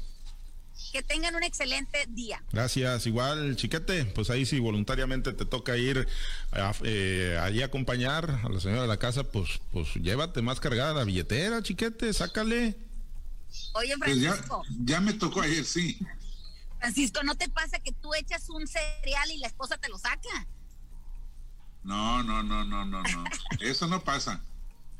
Que 0.93 1.02
tengan 1.02 1.36
un 1.36 1.43
excelente 1.43 2.06
día. 2.10 2.43
Gracias, 2.52 3.08
igual, 3.08 3.56
chiquete. 3.56 4.06
Pues 4.06 4.30
ahí 4.30 4.45
si 4.45 4.60
voluntariamente 4.60 5.34
te 5.34 5.45
toca 5.45 5.76
ir 5.76 6.08
eh, 6.84 7.39
allí 7.41 7.63
a 7.63 7.65
acompañar 7.65 8.41
a 8.43 8.50
la 8.50 8.60
señora 8.60 8.84
de 8.84 8.88
la 8.88 8.97
casa, 8.97 9.23
pues, 9.23 9.60
pues 9.71 9.95
llévate 9.95 10.43
más 10.43 10.60
cargada 10.60 10.93
la 10.93 11.04
billetera, 11.04 11.63
chiquete, 11.63 12.13
sácale. 12.13 12.78
Oye, 13.73 13.95
Francisco. 13.97 14.63
Pues 14.65 14.78
ya, 14.78 14.86
ya 14.86 15.02
me 15.02 15.13
tocó 15.13 15.41
ayer, 15.41 15.65
sí. 15.65 15.97
Francisco, 16.80 17.24
¿no 17.24 17.36
te 17.36 17.50
pasa 17.50 17.80
que 17.80 17.92
tú 17.92 18.13
echas 18.13 18.50
un 18.50 18.68
cereal 18.68 19.32
y 19.32 19.40
la 19.40 19.48
esposa 19.48 19.78
te 19.78 19.90
lo 19.90 19.98
saca? 19.98 20.48
No, 21.84 22.22
no, 22.24 22.44
no, 22.44 22.63
no, 22.66 22.86
no, 22.86 23.02
no. 23.02 23.24
Eso 23.60 23.88
no 23.88 24.04
pasa. 24.04 24.42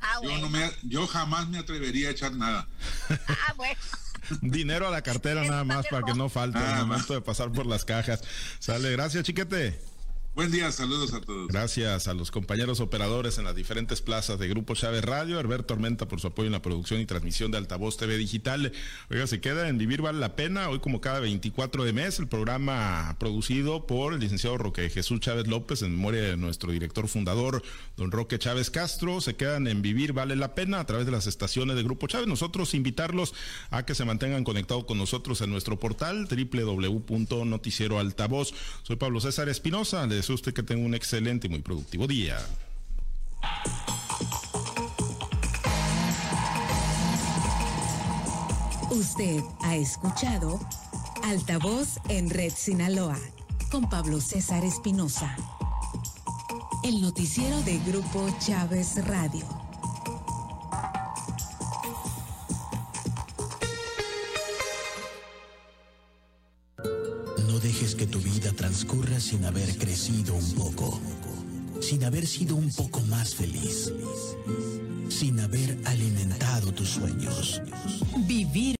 Ah, 0.00 0.20
yo, 0.22 0.38
no 0.38 0.48
me, 0.48 0.70
yo 0.84 1.06
jamás 1.06 1.48
me 1.48 1.58
atrevería 1.58 2.08
a 2.08 2.12
echar 2.12 2.32
nada. 2.32 2.66
Ah, 3.10 3.52
bueno. 3.56 3.80
Dinero 4.42 4.86
a 4.86 4.90
la 4.90 5.02
cartera 5.02 5.44
nada 5.44 5.64
más 5.64 5.86
para 5.88 6.04
que 6.04 6.14
no 6.14 6.28
falte 6.28 6.58
al 6.58 6.86
momento 6.86 7.14
de 7.14 7.20
pasar 7.20 7.50
por 7.50 7.66
las 7.66 7.84
cajas. 7.84 8.22
Sale, 8.58 8.90
gracias, 8.92 9.24
chiquete. 9.24 9.80
Buen 10.38 10.52
día, 10.52 10.70
saludos 10.70 11.12
a 11.14 11.20
todos. 11.20 11.48
Gracias 11.48 12.06
a 12.06 12.14
los 12.14 12.30
compañeros 12.30 12.78
operadores 12.78 13.38
en 13.38 13.44
las 13.44 13.56
diferentes 13.56 14.00
plazas 14.00 14.38
de 14.38 14.46
Grupo 14.46 14.76
Chávez 14.76 15.04
Radio, 15.04 15.40
Herbert 15.40 15.66
Tormenta 15.66 16.06
por 16.06 16.20
su 16.20 16.28
apoyo 16.28 16.46
en 16.46 16.52
la 16.52 16.62
producción 16.62 17.00
y 17.00 17.06
transmisión 17.06 17.50
de 17.50 17.58
Altavoz 17.58 17.96
TV 17.96 18.16
Digital. 18.16 18.70
Oiga, 19.10 19.26
se 19.26 19.40
queda 19.40 19.68
en 19.68 19.78
Vivir 19.78 20.00
Vale 20.00 20.20
la 20.20 20.36
Pena, 20.36 20.68
hoy 20.68 20.78
como 20.78 21.00
cada 21.00 21.18
24 21.18 21.82
de 21.82 21.92
mes, 21.92 22.20
el 22.20 22.28
programa 22.28 23.16
producido 23.18 23.88
por 23.88 24.12
el 24.12 24.20
licenciado 24.20 24.58
Roque 24.58 24.88
Jesús 24.90 25.18
Chávez 25.18 25.48
López, 25.48 25.82
en 25.82 25.90
memoria 25.90 26.22
de 26.22 26.36
nuestro 26.36 26.70
director 26.70 27.08
fundador, 27.08 27.64
don 27.96 28.12
Roque 28.12 28.38
Chávez 28.38 28.70
Castro, 28.70 29.20
se 29.20 29.34
quedan 29.34 29.66
en 29.66 29.82
Vivir 29.82 30.12
Vale 30.12 30.36
la 30.36 30.54
Pena 30.54 30.78
a 30.78 30.86
través 30.86 31.04
de 31.04 31.10
las 31.10 31.26
estaciones 31.26 31.74
de 31.74 31.82
Grupo 31.82 32.06
Chávez. 32.06 32.28
Nosotros 32.28 32.74
invitarlos 32.74 33.34
a 33.70 33.84
que 33.84 33.96
se 33.96 34.04
mantengan 34.04 34.44
conectados 34.44 34.84
con 34.84 34.98
nosotros 34.98 35.40
en 35.40 35.50
nuestro 35.50 35.80
portal 35.80 36.28
www.noticieroaltavoz. 36.30 38.54
Soy 38.84 38.94
Pablo 38.94 39.20
César 39.20 39.48
Espinosa, 39.48 40.06
usted 40.34 40.52
que 40.52 40.62
tenga 40.62 40.84
un 40.84 40.94
excelente 40.94 41.46
y 41.46 41.50
muy 41.50 41.60
productivo 41.60 42.06
día. 42.06 42.38
Usted 48.90 49.42
ha 49.60 49.76
escuchado 49.76 50.58
Altavoz 51.24 51.98
en 52.08 52.30
Red 52.30 52.52
Sinaloa 52.56 53.18
con 53.70 53.88
Pablo 53.88 54.20
César 54.20 54.64
Espinosa. 54.64 55.36
El 56.84 57.02
noticiero 57.02 57.60
de 57.62 57.78
Grupo 57.80 58.28
Chávez 58.38 59.04
Radio. 59.06 59.44
No 67.46 67.58
dejes 67.60 67.94
que 67.94 68.06
tu 68.06 68.20
vida 68.20 68.37
transcurra 68.58 69.20
sin 69.20 69.44
haber 69.44 69.78
crecido 69.78 70.34
un 70.34 70.52
poco, 70.54 71.00
sin 71.80 72.02
haber 72.04 72.26
sido 72.26 72.56
un 72.56 72.70
poco 72.72 73.00
más 73.02 73.36
feliz, 73.36 73.92
sin 75.08 75.38
haber 75.38 75.78
alimentado 75.84 76.74
tus 76.74 76.88
sueños. 76.88 77.62
Vivir 78.26 78.76